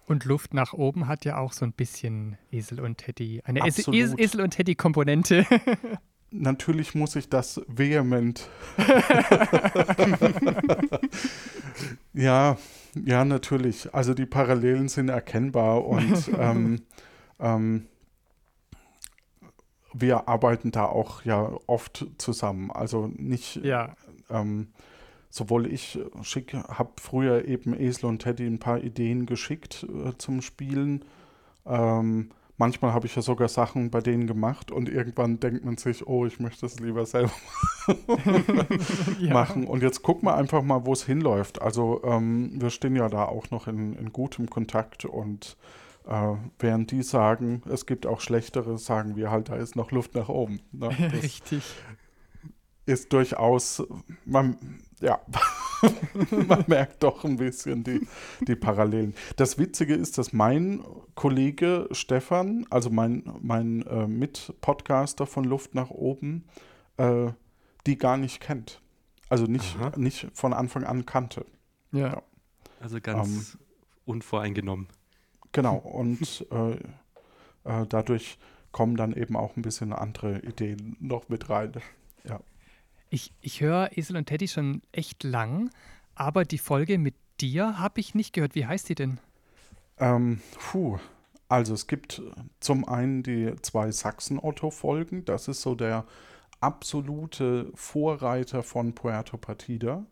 Und 0.05 0.25
Luft 0.25 0.55
nach 0.55 0.73
oben 0.73 1.07
hat 1.07 1.23
ja 1.23 1.37
auch 1.37 1.53
so 1.53 1.65
ein 1.65 1.71
bisschen 1.71 2.37
Esel 2.51 2.79
und 2.79 2.97
Teddy, 2.97 3.43
eine 3.45 3.61
es 3.67 3.87
Esel 3.87 4.41
und 4.41 4.51
Teddy-Komponente. 4.51 5.45
Natürlich 6.31 6.93
muss 6.93 7.15
ich 7.15 7.29
das 7.29 7.59
vehement. 7.67 8.47
ja, 12.13 12.55
ja, 13.03 13.25
natürlich. 13.25 13.91
Also 13.95 14.13
die 14.13 14.27
Parallelen 14.27 14.89
sind 14.89 15.09
erkennbar 15.09 15.85
und 15.85 16.29
ähm, 16.37 16.81
ähm, 17.39 17.87
wir 20.01 20.27
arbeiten 20.27 20.71
da 20.71 20.85
auch 20.85 21.23
ja 21.23 21.51
oft 21.67 22.05
zusammen. 22.17 22.71
Also 22.71 23.09
nicht, 23.15 23.57
ja. 23.57 23.95
ähm, 24.29 24.67
sowohl 25.29 25.71
ich 25.71 25.99
habe 26.67 26.91
früher 26.99 27.45
eben 27.45 27.79
Esel 27.79 28.05
und 28.05 28.19
Teddy 28.19 28.45
ein 28.45 28.59
paar 28.59 28.83
Ideen 28.83 29.25
geschickt 29.25 29.85
äh, 30.05 30.17
zum 30.17 30.41
Spielen. 30.41 31.05
Ähm, 31.65 32.31
manchmal 32.57 32.93
habe 32.93 33.07
ich 33.07 33.15
ja 33.15 33.21
sogar 33.21 33.47
Sachen 33.47 33.89
bei 33.89 34.01
denen 34.01 34.27
gemacht 34.27 34.71
und 34.71 34.89
irgendwann 34.89 35.39
denkt 35.39 35.65
man 35.65 35.77
sich, 35.77 36.05
oh, 36.07 36.25
ich 36.25 36.39
möchte 36.39 36.65
es 36.65 36.79
lieber 36.79 37.05
selber 37.05 37.31
machen. 39.29 39.65
Und 39.65 39.81
jetzt 39.81 40.03
gucken 40.03 40.27
wir 40.27 40.35
einfach 40.35 40.61
mal, 40.61 40.85
wo 40.85 40.93
es 40.93 41.05
hinläuft. 41.05 41.61
Also 41.61 42.01
ähm, 42.03 42.61
wir 42.61 42.69
stehen 42.69 42.95
ja 42.95 43.07
da 43.07 43.25
auch 43.25 43.49
noch 43.51 43.67
in, 43.67 43.93
in 43.93 44.11
gutem 44.11 44.49
Kontakt 44.49 45.05
und 45.05 45.57
äh, 46.09 46.35
während 46.57 46.89
die 46.89 47.03
sagen, 47.03 47.61
es 47.69 47.85
gibt 47.85 48.07
auch 48.07 48.19
schlechtere, 48.19 48.79
sagen 48.79 49.15
wir 49.15 49.29
halt, 49.29 49.49
da 49.49 49.55
ist 49.55 49.75
noch 49.75 49.91
Luft 49.91 50.15
nach 50.15 50.27
oben. 50.27 50.59
Ne? 50.71 50.89
Richtig. 51.13 51.63
Ist 52.87 53.13
durchaus, 53.13 53.83
man, 54.25 54.57
ja, 54.99 55.19
man 56.47 56.63
merkt 56.65 57.03
doch 57.03 57.23
ein 57.23 57.37
bisschen 57.37 57.83
die, 57.83 58.07
die 58.41 58.55
Parallelen. 58.55 59.13
Das 59.35 59.59
Witzige 59.59 59.93
ist, 59.93 60.17
dass 60.17 60.33
mein 60.33 60.83
Kollege 61.13 61.87
Stefan, 61.91 62.65
also 62.71 62.89
mein, 62.89 63.31
mein 63.39 63.83
äh, 63.83 64.07
Mitpodcaster 64.07 65.27
von 65.27 65.43
Luft 65.43 65.75
nach 65.75 65.91
oben, 65.91 66.45
äh, 66.97 67.27
die 67.85 67.99
gar 67.99 68.17
nicht 68.17 68.39
kennt. 68.39 68.81
Also 69.29 69.45
nicht, 69.45 69.77
nicht 69.95 70.27
von 70.33 70.53
Anfang 70.53 70.85
an 70.85 71.05
kannte. 71.05 71.45
Ja. 71.91 71.99
ja. 71.99 72.23
Also 72.79 72.99
ganz 72.99 73.53
ähm, 73.53 73.59
unvoreingenommen. 74.05 74.87
Genau, 75.51 75.77
und 75.77 76.45
äh, 76.51 76.71
äh, 77.63 77.85
dadurch 77.87 78.37
kommen 78.71 78.95
dann 78.95 79.13
eben 79.13 79.35
auch 79.35 79.55
ein 79.55 79.61
bisschen 79.61 79.93
andere 79.93 80.39
Ideen 80.39 80.95
noch 80.99 81.29
mit 81.29 81.49
rein. 81.49 81.73
Ja. 82.23 82.39
Ich, 83.09 83.33
ich 83.41 83.61
höre 83.61 83.97
Esel 83.97 84.17
und 84.17 84.25
Teddy 84.27 84.47
schon 84.47 84.81
echt 84.91 85.23
lang, 85.23 85.71
aber 86.15 86.45
die 86.45 86.59
Folge 86.59 86.99
mit 86.99 87.15
dir 87.41 87.79
habe 87.79 87.99
ich 87.99 88.13
nicht 88.13 88.33
gehört. 88.33 88.55
Wie 88.55 88.67
heißt 88.67 88.89
die 88.89 88.95
denn? 88.95 89.19
Ähm, 89.97 90.41
puh. 90.57 90.99
Also 91.47 91.73
es 91.73 91.87
gibt 91.87 92.21
zum 92.59 92.87
einen 92.87 93.23
die 93.23 93.55
zwei 93.63 93.89
Sachsen-Otto-Folgen. 93.89 95.25
Das 95.25 95.47
ist 95.47 95.61
so 95.61 95.73
der 95.73 96.05
absolute 96.61 97.71
Vorreiter 97.73 98.61
von 98.61 98.93
Puerto 98.93 99.37
Partida. 99.37 100.05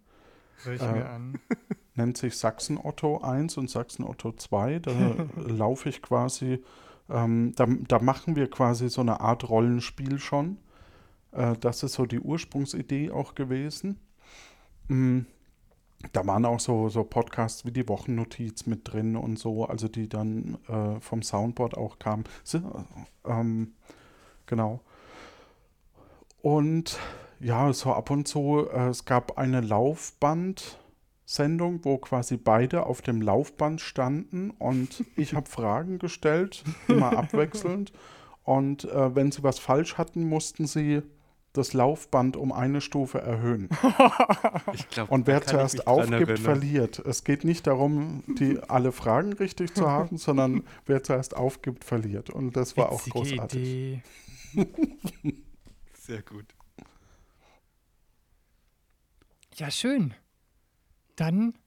Ich 0.62 0.82
äh, 0.82 0.92
mir 0.92 1.10
an. 1.10 1.40
nennt 1.98 2.18
sich 2.18 2.38
Sachsen-Otto 2.38 3.20
1 3.20 3.58
und 3.58 3.70
Sachsen-Otto 3.70 4.34
2. 4.34 4.80
Da 4.80 4.92
laufe 5.36 5.90
ich 5.90 6.02
quasi, 6.02 6.64
ähm, 7.10 7.54
da, 7.56 7.68
da, 7.88 8.00
machen 8.00 8.36
wir 8.36 8.50
quasi 8.50 8.90
so 8.90 9.02
eine 9.02 9.22
Art 9.22 9.50
Rollenspiel 9.50 10.20
schon. 10.20 10.58
Äh, 11.32 11.56
das 11.60 11.84
ist 11.84 11.94
so 11.94 12.06
die 12.06 12.20
Ursprungsidee 12.20 13.12
auch 13.12 13.36
gewesen. 13.36 14.00
Mhm. 14.88 15.26
Da 16.14 16.28
waren 16.28 16.46
auch 16.46 16.60
so, 16.60 16.90
so 16.90 17.04
Podcasts 17.04 17.66
wie 17.66 17.72
die 17.72 17.88
Wochennotiz 17.88 18.68
mit 18.68 18.82
drin 18.92 19.16
und 19.16 19.40
so, 19.40 19.66
also 19.66 19.88
die 19.88 20.08
dann 20.08 20.60
äh, 20.68 21.00
vom 21.00 21.24
Soundboard 21.24 21.76
auch 21.76 21.98
kamen. 21.98 22.24
So, 22.44 22.62
ähm, 23.26 23.74
genau. 24.46 24.82
Und 26.44 27.00
ja, 27.40 27.74
so 27.74 27.94
ab 27.94 28.12
und 28.12 28.28
zu, 28.28 28.68
äh, 28.72 28.90
es 28.90 29.06
gab 29.06 29.40
eine 29.40 29.62
Laufband- 29.62 30.78
Sendung, 31.30 31.84
wo 31.84 31.98
quasi 31.98 32.38
beide 32.38 32.86
auf 32.86 33.02
dem 33.02 33.22
Laufband 33.22 33.82
standen 33.82 34.50
und 34.50 35.04
ich 35.18 35.34
habe 35.34 35.50
Fragen 35.50 36.00
gestellt, 36.00 36.64
immer 36.88 37.18
abwechselnd. 37.18 37.92
Und 38.44 38.86
äh, 38.86 39.14
wenn 39.14 39.30
sie 39.34 39.44
was 39.44 39.60
falsch 39.60 39.98
hatten, 39.98 40.24
mussten 40.24 40.68
sie 40.68 41.02
das 41.52 41.74
Laufband 41.74 42.38
um 42.38 42.54
eine 42.54 42.80
Stufe 42.80 43.20
erhöhen. 43.20 43.68
Glaub, 44.92 45.12
und 45.12 45.28
wer 45.28 45.42
zuerst 45.42 45.86
aufgibt, 45.86 46.40
verliert. 46.40 47.00
Es 47.00 47.26
geht 47.26 47.44
nicht 47.44 47.68
darum, 47.68 48.24
die 48.40 48.60
alle 48.70 48.94
Fragen 48.94 49.34
richtig 49.34 49.74
zu 49.74 49.90
haben, 49.90 50.18
sondern 50.18 50.64
wer 50.86 51.04
zuerst 51.04 51.36
aufgibt, 51.36 51.84
verliert. 51.84 52.30
Und 52.30 52.56
das 52.56 52.78
war 52.78 52.92
Witzige 52.92 53.16
auch 53.16 53.22
großartig. 53.22 54.02
Sehr 55.94 56.22
gut. 56.22 56.46
Ja, 59.56 59.70
schön. 59.72 60.14
Dann 61.18 61.58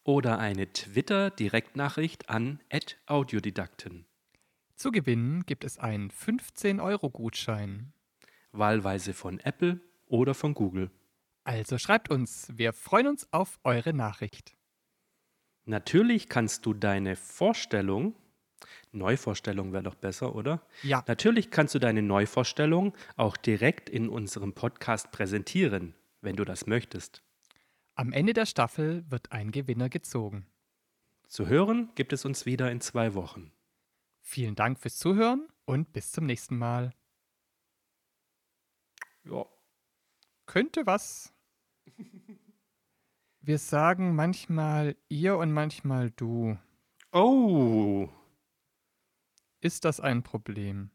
oder 0.03 0.39
eine 0.39 0.73
Twitter-Direktnachricht 0.73 2.29
an 2.29 2.59
@audiodidakten. 3.05 4.07
Zu 4.75 4.91
gewinnen 4.91 5.45
gibt 5.45 5.63
es 5.63 5.77
einen 5.77 6.09
15-Euro-Gutschein. 6.09 7.93
Wahlweise 8.51 9.13
von 9.13 9.39
Apple 9.39 9.79
oder 10.07 10.33
von 10.33 10.55
Google. 10.55 10.89
Also 11.43 11.77
schreibt 11.77 12.09
uns, 12.09 12.47
wir 12.51 12.73
freuen 12.73 13.05
uns 13.07 13.31
auf 13.31 13.59
eure 13.63 13.93
Nachricht. 13.93 14.57
Natürlich 15.65 16.27
kannst 16.27 16.65
du 16.65 16.73
deine 16.73 17.15
Vorstellung 17.15 18.15
Neuvorstellung 18.91 19.73
wäre 19.73 19.83
doch 19.83 19.95
besser, 19.95 20.35
oder? 20.35 20.61
Ja. 20.83 21.03
Natürlich 21.07 21.49
kannst 21.51 21.75
du 21.75 21.79
deine 21.79 22.01
Neuvorstellung 22.01 22.93
auch 23.15 23.37
direkt 23.37 23.89
in 23.89 24.09
unserem 24.09 24.53
Podcast 24.53 25.11
präsentieren, 25.11 25.95
wenn 26.21 26.35
du 26.35 26.45
das 26.45 26.67
möchtest. 26.67 27.23
Am 27.95 28.13
Ende 28.13 28.33
der 28.33 28.45
Staffel 28.45 29.03
wird 29.09 29.31
ein 29.31 29.51
Gewinner 29.51 29.89
gezogen. 29.89 30.45
Zu 31.27 31.47
hören 31.47 31.89
gibt 31.95 32.13
es 32.13 32.25
uns 32.25 32.45
wieder 32.45 32.71
in 32.71 32.81
zwei 32.81 33.13
Wochen. 33.13 33.51
Vielen 34.21 34.55
Dank 34.55 34.79
fürs 34.79 34.97
Zuhören 34.97 35.47
und 35.65 35.93
bis 35.93 36.11
zum 36.11 36.25
nächsten 36.25 36.57
Mal. 36.57 36.93
Ja. 39.23 39.45
Könnte 40.45 40.85
was. 40.85 41.33
Wir 43.39 43.57
sagen 43.57 44.15
manchmal 44.15 44.95
ihr 45.09 45.37
und 45.37 45.51
manchmal 45.51 46.11
du. 46.11 46.57
Oh, 47.11 48.09
Ist 49.61 49.85
das 49.85 49.99
ein 49.99 50.23
Problem? 50.23 50.89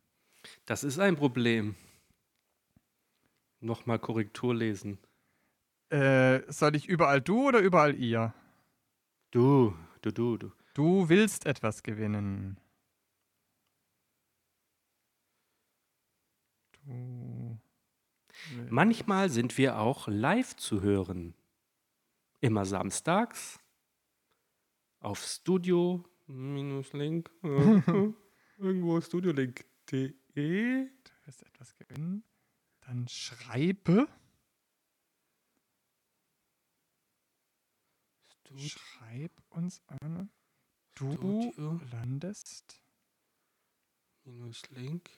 das 0.65 0.85
ist 0.85 0.99
ein 1.01 1.17
Problem. 1.17 1.75
Nochmal 3.61 3.99
Korrektur 3.99 4.55
lesen. 4.55 4.99
Äh, 5.89 6.41
soll 6.53 6.77
ich 6.77 6.87
überall 6.89 7.21
du 7.21 7.49
oder 7.49 7.59
überall 7.61 7.95
ihr? 7.97 8.33
Du, 9.33 9.75
du, 10.03 10.13
du, 10.13 10.37
du. 10.37 10.53
Du 10.75 11.09
willst 11.09 11.47
etwas 11.47 11.83
gewinnen. 11.83 12.61
Du. 16.73 17.59
willst- 18.51 18.71
Manchmal 18.71 19.31
sind 19.31 19.57
wir 19.59 19.79
auch 19.79 20.07
live 20.09 20.55
zu 20.57 20.83
hören. 20.83 21.35
Immer 22.41 22.65
samstags 22.67 23.59
auf 25.01 25.23
Studio-Link. 25.25 27.31
irgendwo 28.57 29.01
studiolink.de. 29.01 30.05
Du 30.35 31.11
willst 31.25 31.43
etwas 31.43 31.75
gewinnen. 31.77 32.25
Dann 32.81 33.09
schreibe. 33.09 34.09
Schreib 38.57 39.33
uns 39.51 39.83
an. 39.87 40.31
Du 40.95 41.13
Studio. 41.13 41.81
landest. 41.93 42.83
Link. 44.71 45.11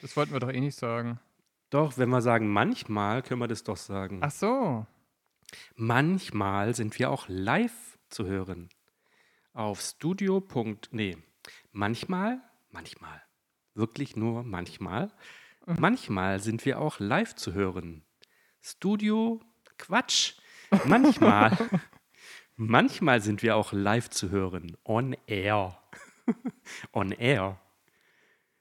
Das 0.00 0.16
wollten 0.16 0.32
wir 0.32 0.40
doch 0.40 0.50
eh 0.50 0.60
nicht 0.60 0.76
sagen. 0.76 1.18
Doch, 1.70 1.96
wenn 1.98 2.08
wir 2.10 2.20
sagen 2.20 2.48
manchmal, 2.52 3.22
können 3.22 3.40
wir 3.40 3.48
das 3.48 3.64
doch 3.64 3.76
sagen. 3.76 4.20
Ach 4.22 4.30
so. 4.30 4.86
Manchmal 5.76 6.74
sind 6.74 6.98
wir 6.98 7.10
auch 7.10 7.26
live 7.28 7.98
zu 8.10 8.26
hören. 8.26 8.68
Auf 9.52 9.80
studio. 9.80 10.46
Nee, 10.90 11.16
manchmal, 11.72 12.40
manchmal, 12.70 13.22
wirklich 13.74 14.16
nur 14.16 14.42
manchmal. 14.42 15.12
Manchmal 15.66 16.40
sind 16.40 16.64
wir 16.66 16.80
auch 16.80 17.00
live 17.00 17.34
zu 17.34 17.54
hören. 17.54 18.04
Studio, 18.60 19.40
Quatsch. 19.78 20.34
Manchmal, 20.84 21.56
manchmal 22.56 23.20
sind 23.20 23.42
wir 23.42 23.56
auch 23.56 23.72
live 23.72 24.10
zu 24.10 24.30
hören. 24.30 24.76
On 24.84 25.16
air. 25.26 25.76
On 26.92 27.10
air. 27.12 27.60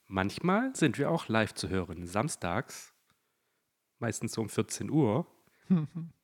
Manchmal 0.08 0.76
sind 0.76 0.98
wir 0.98 1.10
auch 1.10 1.26
live 1.28 1.52
zu 1.54 1.68
hören, 1.68 2.06
samstags, 2.06 2.94
meistens 3.98 4.38
um 4.38 4.48
14 4.48 4.88
Uhr, 4.88 5.26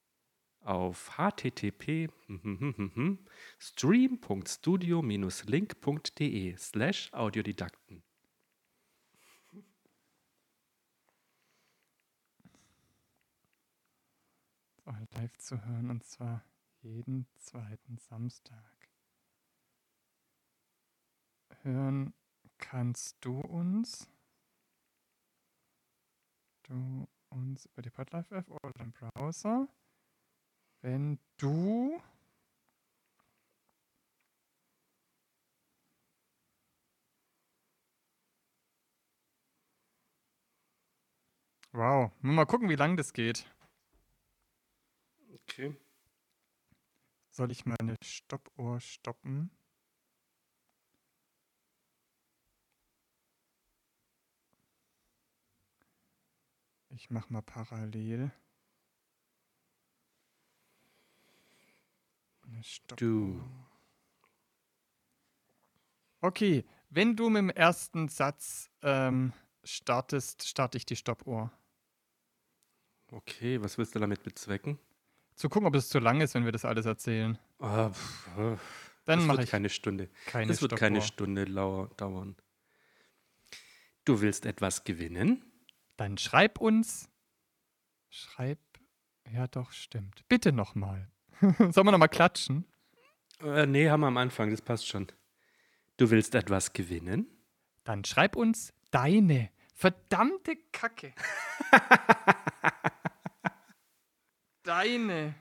auf 0.64 1.18
http 1.18 2.10
stream.studio-link.de 3.58 6.56
slash 6.56 7.12
Audiodidakten. 7.12 8.02
Auch 14.84 14.96
live 15.14 15.36
zu 15.38 15.64
hören 15.64 15.90
und 15.90 16.04
zwar 16.04 16.44
jeden 16.80 17.26
zweiten 17.38 17.98
Samstag. 17.98 18.88
Hören 21.62 22.12
kannst 22.58 23.24
du 23.24 23.38
uns, 23.38 24.08
du 26.64 27.06
uns 27.28 27.66
über 27.66 27.82
die 27.82 27.90
Podlife 27.90 28.34
App 28.34 28.50
oder 28.50 28.72
den 28.72 28.92
Browser, 28.92 29.68
wenn 30.82 31.18
du 31.38 32.00
Wow, 41.74 42.12
mal 42.20 42.44
gucken, 42.44 42.68
wie 42.68 42.76
lang 42.76 42.98
das 42.98 43.14
geht. 43.14 43.46
Okay. 45.34 45.74
Soll 47.30 47.50
ich 47.50 47.64
meine 47.64 47.96
Stoppuhr 48.02 48.78
stoppen? 48.80 49.50
Ich 56.90 57.08
mach 57.08 57.30
mal 57.30 57.40
parallel. 57.40 58.30
Stoppuhr. 62.62 62.96
Du. 62.96 63.40
Okay, 66.20 66.64
wenn 66.90 67.16
du 67.16 67.28
mit 67.30 67.40
dem 67.40 67.50
ersten 67.50 68.08
Satz 68.08 68.70
ähm, 68.82 69.32
startest, 69.64 70.46
starte 70.46 70.78
ich 70.78 70.86
die 70.86 70.96
Stoppuhr. 70.96 71.50
Okay, 73.10 73.60
was 73.62 73.76
willst 73.76 73.94
du 73.94 73.98
damit 73.98 74.22
bezwecken? 74.22 74.78
Zu 75.34 75.48
gucken, 75.48 75.66
ob 75.66 75.74
es 75.74 75.88
zu 75.88 75.98
lang 75.98 76.20
ist, 76.20 76.34
wenn 76.34 76.44
wir 76.44 76.52
das 76.52 76.64
alles 76.64 76.86
erzählen. 76.86 77.38
Ah, 77.58 77.90
pff, 77.90 78.28
äh, 78.38 78.56
Dann 79.04 79.18
das 79.18 79.26
mache 79.26 79.36
wird 79.38 79.44
ich 79.44 79.50
keine 79.50 79.68
Stunde. 79.68 80.08
keine 80.26 80.46
Das 80.52 80.62
wird 80.62 80.76
keine. 80.76 81.02
Stunde 81.02 81.44
dauern. 81.46 82.36
Du 84.04 84.20
willst 84.20 84.46
etwas 84.46 84.84
gewinnen? 84.84 85.44
Dann 85.96 86.18
schreib 86.18 86.60
uns. 86.60 87.08
Schreib. 88.08 88.58
Ja, 89.32 89.46
doch, 89.46 89.72
stimmt. 89.72 90.24
Bitte 90.28 90.52
nochmal. 90.52 91.11
Sollen 91.58 91.86
wir 91.86 91.92
nochmal 91.92 92.08
klatschen? 92.08 92.64
Äh, 93.40 93.66
nee, 93.66 93.90
haben 93.90 94.00
wir 94.00 94.06
am 94.06 94.16
Anfang, 94.16 94.50
das 94.50 94.62
passt 94.62 94.86
schon. 94.86 95.08
Du 95.96 96.10
willst 96.10 96.36
etwas 96.36 96.72
gewinnen? 96.72 97.26
Dann 97.84 98.04
schreib 98.04 98.36
uns 98.36 98.72
deine 98.92 99.50
verdammte 99.74 100.56
Kacke. 100.70 101.12
deine. 104.62 105.34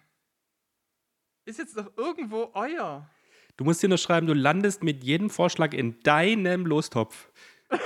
Ist 1.45 1.59
jetzt 1.59 1.77
doch 1.77 1.95
irgendwo 1.95 2.49
euer. 2.55 3.07
Du 3.57 3.63
musst 3.63 3.83
dir 3.83 3.89
nur 3.89 3.99
schreiben, 3.99 4.25
du 4.25 4.33
landest 4.33 4.81
mit 4.81 5.03
jedem 5.03 5.29
Vorschlag 5.29 5.73
in 5.73 5.99
deinem 6.01 6.65
Lostopf. 6.65 7.31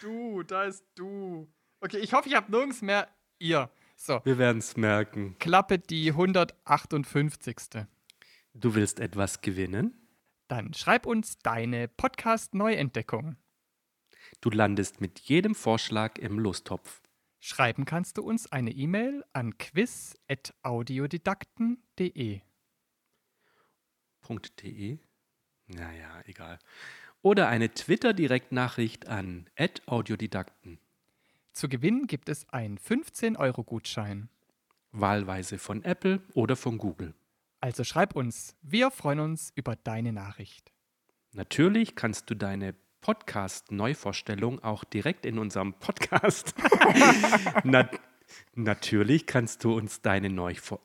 Du, 0.00 0.44
da 0.44 0.62
ist 0.64 0.84
du. 0.94 1.52
Okay, 1.80 1.98
ich 1.98 2.12
hoffe, 2.12 2.28
ich 2.28 2.34
habe 2.34 2.50
nirgends 2.50 2.82
mehr 2.82 3.06
ihr. 3.38 3.70
So, 3.96 4.20
Wir 4.24 4.36
werden 4.38 4.58
es 4.58 4.76
merken. 4.76 5.36
Klappe 5.38 5.78
die 5.78 6.10
158. 6.10 7.86
Du 8.54 8.74
willst 8.74 8.98
etwas 8.98 9.42
gewinnen? 9.42 9.94
Dann 10.48 10.74
schreib 10.74 11.06
uns 11.06 11.38
deine 11.38 11.86
Podcast-Neuentdeckung. 11.86 13.36
Du 14.40 14.50
landest 14.50 15.00
mit 15.00 15.20
jedem 15.20 15.54
Vorschlag 15.54 16.18
im 16.18 16.40
Lostopf. 16.40 17.00
Schreiben 17.38 17.84
kannst 17.84 18.18
du 18.18 18.22
uns 18.22 18.50
eine 18.50 18.72
E-Mail 18.72 19.24
an 19.32 19.56
quiz.audiodidakten.de. 19.58 22.40
.de? 24.62 24.98
Naja, 25.68 26.22
egal. 26.26 26.58
Oder 27.22 27.48
eine 27.48 27.72
Twitter-Direktnachricht 27.72 29.06
an 29.06 29.48
audiodidakten. 29.86 30.80
Zu 31.58 31.68
gewinnen 31.68 32.06
gibt 32.06 32.28
es 32.28 32.48
einen 32.50 32.78
15-Euro-Gutschein. 32.78 34.28
Wahlweise 34.92 35.58
von 35.58 35.82
Apple 35.82 36.22
oder 36.34 36.54
von 36.54 36.78
Google. 36.78 37.16
Also 37.60 37.82
schreib 37.82 38.14
uns, 38.14 38.54
wir 38.62 38.92
freuen 38.92 39.18
uns 39.18 39.50
über 39.56 39.74
deine 39.74 40.12
Nachricht. 40.12 40.70
Natürlich 41.32 41.96
kannst 41.96 42.30
du 42.30 42.36
deine 42.36 42.76
Podcast-Neuvorstellung 43.00 44.62
auch 44.62 44.84
direkt 44.84 45.26
in 45.26 45.36
unserem 45.36 45.74
Podcast. 45.74 46.54
Na, 47.64 47.90
natürlich 48.54 49.26
kannst 49.26 49.64
du 49.64 49.74
uns 49.74 50.00
deine 50.00 50.30
Neuvor 50.30 50.78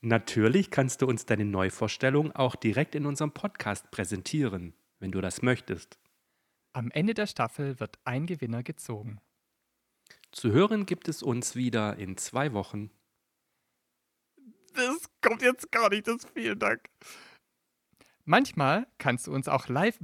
Natürlich 0.00 0.72
kannst 0.72 1.00
du 1.00 1.06
uns 1.06 1.26
deine 1.26 1.44
Neuvorstellung 1.44 2.32
auch 2.32 2.56
direkt 2.56 2.96
in 2.96 3.06
unserem 3.06 3.30
Podcast 3.30 3.92
präsentieren, 3.92 4.74
wenn 4.98 5.12
du 5.12 5.20
das 5.20 5.42
möchtest. 5.42 6.00
Am 6.72 6.90
Ende 6.90 7.14
der 7.14 7.28
Staffel 7.28 7.78
wird 7.78 8.00
ein 8.04 8.26
Gewinner 8.26 8.64
gezogen. 8.64 9.20
Zu 10.32 10.52
hören 10.52 10.86
gibt 10.86 11.08
es 11.08 11.22
uns 11.22 11.56
wieder 11.56 11.96
in 11.96 12.16
zwei 12.16 12.52
Wochen. 12.52 12.90
Das 14.74 15.10
kommt 15.20 15.42
jetzt 15.42 15.72
gar 15.72 15.90
nicht, 15.90 16.06
das 16.06 16.24
vielen 16.32 16.58
Dank. 16.58 16.88
Manchmal 18.24 18.86
kannst 18.98 19.26
du 19.26 19.32
uns 19.32 19.48
auch 19.48 19.68
live. 19.68 19.98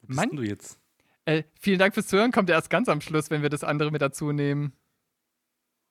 Wo 0.00 0.06
bist 0.06 0.20
denn 0.20 0.36
du 0.36 0.42
jetzt? 0.42 0.80
Äh, 1.26 1.44
vielen 1.60 1.78
Dank 1.78 1.92
fürs 1.92 2.08
Zuhören, 2.08 2.32
kommt 2.32 2.48
erst 2.48 2.70
ganz 2.70 2.88
am 2.88 3.02
Schluss, 3.02 3.30
wenn 3.30 3.42
wir 3.42 3.50
das 3.50 3.62
andere 3.62 3.90
mit 3.90 4.00
dazu 4.00 4.32
nehmen. 4.32 4.72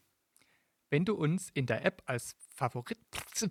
Wenn 0.90 1.04
du 1.04 1.14
uns 1.14 1.50
in 1.50 1.66
der 1.66 1.84
App 1.84 2.02
als 2.06 2.36
Favorit. 2.62 2.98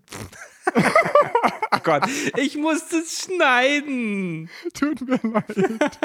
Oh 1.74 1.80
Gott, 1.84 2.08
ich 2.38 2.58
muss 2.58 2.90
das 2.90 3.24
schneiden. 3.24 4.50
Tut 4.74 5.02
mir 5.02 5.20
leid. 5.24 6.00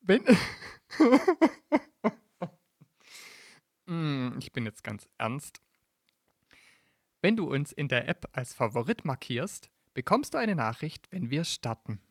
Wenn. 0.00 0.24
Hm, 3.86 4.36
ich 4.38 4.52
bin 4.52 4.66
jetzt 4.66 4.84
ganz 4.84 5.08
ernst. 5.16 5.62
Wenn 7.22 7.36
du 7.36 7.50
uns 7.50 7.72
in 7.72 7.88
der 7.88 8.06
App 8.06 8.28
als 8.32 8.52
Favorit 8.52 9.06
markierst, 9.06 9.70
bekommst 9.94 10.34
du 10.34 10.38
eine 10.38 10.54
Nachricht, 10.54 11.10
wenn 11.10 11.30
wir 11.30 11.44
starten. 11.44 12.02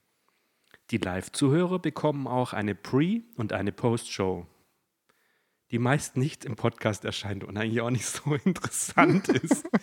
Die 0.89 0.97
Live-Zuhörer 0.97 1.77
bekommen 1.77 2.25
auch 2.25 2.53
eine 2.53 2.73
Pre- 2.73 3.21
und 3.35 3.53
eine 3.53 3.71
Post-Show, 3.71 4.47
die 5.71 5.79
meist 5.79 6.17
nicht 6.17 6.45
im 6.45 6.55
Podcast 6.55 7.05
erscheint 7.05 7.43
und 7.43 7.57
eigentlich 7.57 7.81
auch 7.81 7.89
nicht 7.89 8.05
so 8.05 8.33
interessant 8.45 9.27
ist. 9.29 9.65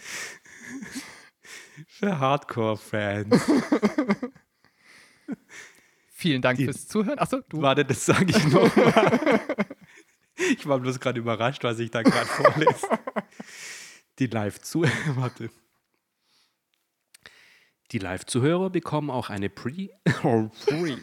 Für 1.88 2.18
Hardcore-Fans. 2.18 3.42
Vielen 6.12 6.40
Dank 6.42 6.58
Die- 6.58 6.64
fürs 6.64 6.86
Zuhören. 6.86 7.18
Achso, 7.18 7.40
du. 7.48 7.60
Warte, 7.62 7.84
das 7.84 8.06
sage 8.06 8.26
ich 8.30 8.44
nochmal. 8.46 9.40
Ich 10.36 10.66
war 10.66 10.80
bloß 10.80 10.98
gerade 10.98 11.20
überrascht, 11.20 11.62
was 11.62 11.78
ich 11.78 11.92
da 11.92 12.02
gerade 12.02 12.26
vorlese. 12.26 12.88
Die 14.18 14.26
Live-Zuhörer, 14.26 15.14
warte. 15.16 15.48
Die 17.92 17.98
Live-Zuhörer 17.98 18.68
bekommen 18.70 19.10
auch 19.10 19.30
eine 19.30 19.48
Pre... 19.48 19.90
Oh, 20.24 20.48
Pre. 20.66 20.98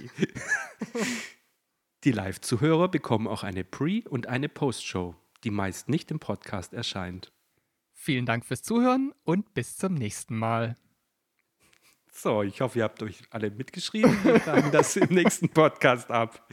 Die 2.03 2.11
Live-Zuhörer 2.11 2.87
bekommen 2.87 3.27
auch 3.27 3.43
eine 3.43 3.63
Pre- 3.63 4.01
und 4.09 4.25
eine 4.25 4.49
Post-Show, 4.49 5.15
die 5.43 5.51
meist 5.51 5.87
nicht 5.87 6.09
im 6.09 6.19
Podcast 6.19 6.73
erscheint. 6.73 7.31
Vielen 7.93 8.25
Dank 8.25 8.43
fürs 8.43 8.63
Zuhören 8.63 9.13
und 9.23 9.53
bis 9.53 9.77
zum 9.77 9.93
nächsten 9.93 10.35
Mal. 10.35 10.75
So, 12.11 12.41
ich 12.41 12.59
hoffe, 12.59 12.79
ihr 12.79 12.85
habt 12.85 13.03
euch 13.03 13.21
alle 13.29 13.51
mitgeschrieben. 13.51 14.17
Wir 14.23 14.43
tragen 14.43 14.71
das 14.71 14.97
im 14.97 15.13
nächsten 15.13 15.49
Podcast 15.49 16.09
ab. 16.09 16.43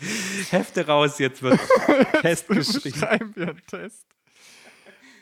Hefte 0.51 0.87
raus, 0.87 1.19
jetzt 1.19 1.43
wird 1.43 1.59
Test 2.21 2.49
geschrieben. 2.49 2.99
Schreiben 2.99 3.35
wir 3.35 3.49
einen 3.49 3.67
Test. 3.67 4.07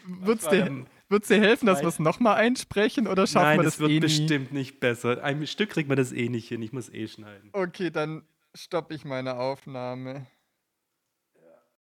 Wird 0.06 0.40
es 0.40 0.44
war 0.46 0.52
dir, 0.52 0.86
wird's 1.08 1.28
dir 1.28 1.40
helfen, 1.40 1.66
dass 1.66 1.82
wir 1.82 1.88
es 1.88 2.00
nochmal 2.00 2.34
einsprechen 2.36 3.06
oder 3.06 3.28
schaffen 3.28 3.44
Nein, 3.44 3.58
wir 3.60 3.64
das 3.64 3.74
das 3.74 3.80
wird 3.80 3.90
eh 3.90 3.94
nie? 3.94 4.00
bestimmt 4.00 4.52
nicht 4.52 4.80
besser. 4.80 5.22
Ein 5.22 5.46
Stück 5.46 5.70
kriegt 5.70 5.88
man 5.88 5.96
das 5.96 6.10
eh 6.12 6.28
nicht 6.28 6.48
hin. 6.48 6.62
Ich 6.62 6.72
muss 6.72 6.88
eh 6.92 7.06
schneiden. 7.06 7.50
Okay, 7.52 7.90
dann 7.90 8.22
stoppe 8.56 8.94
ich 8.94 9.04
meine 9.04 9.36
Aufnahme. 9.38 10.26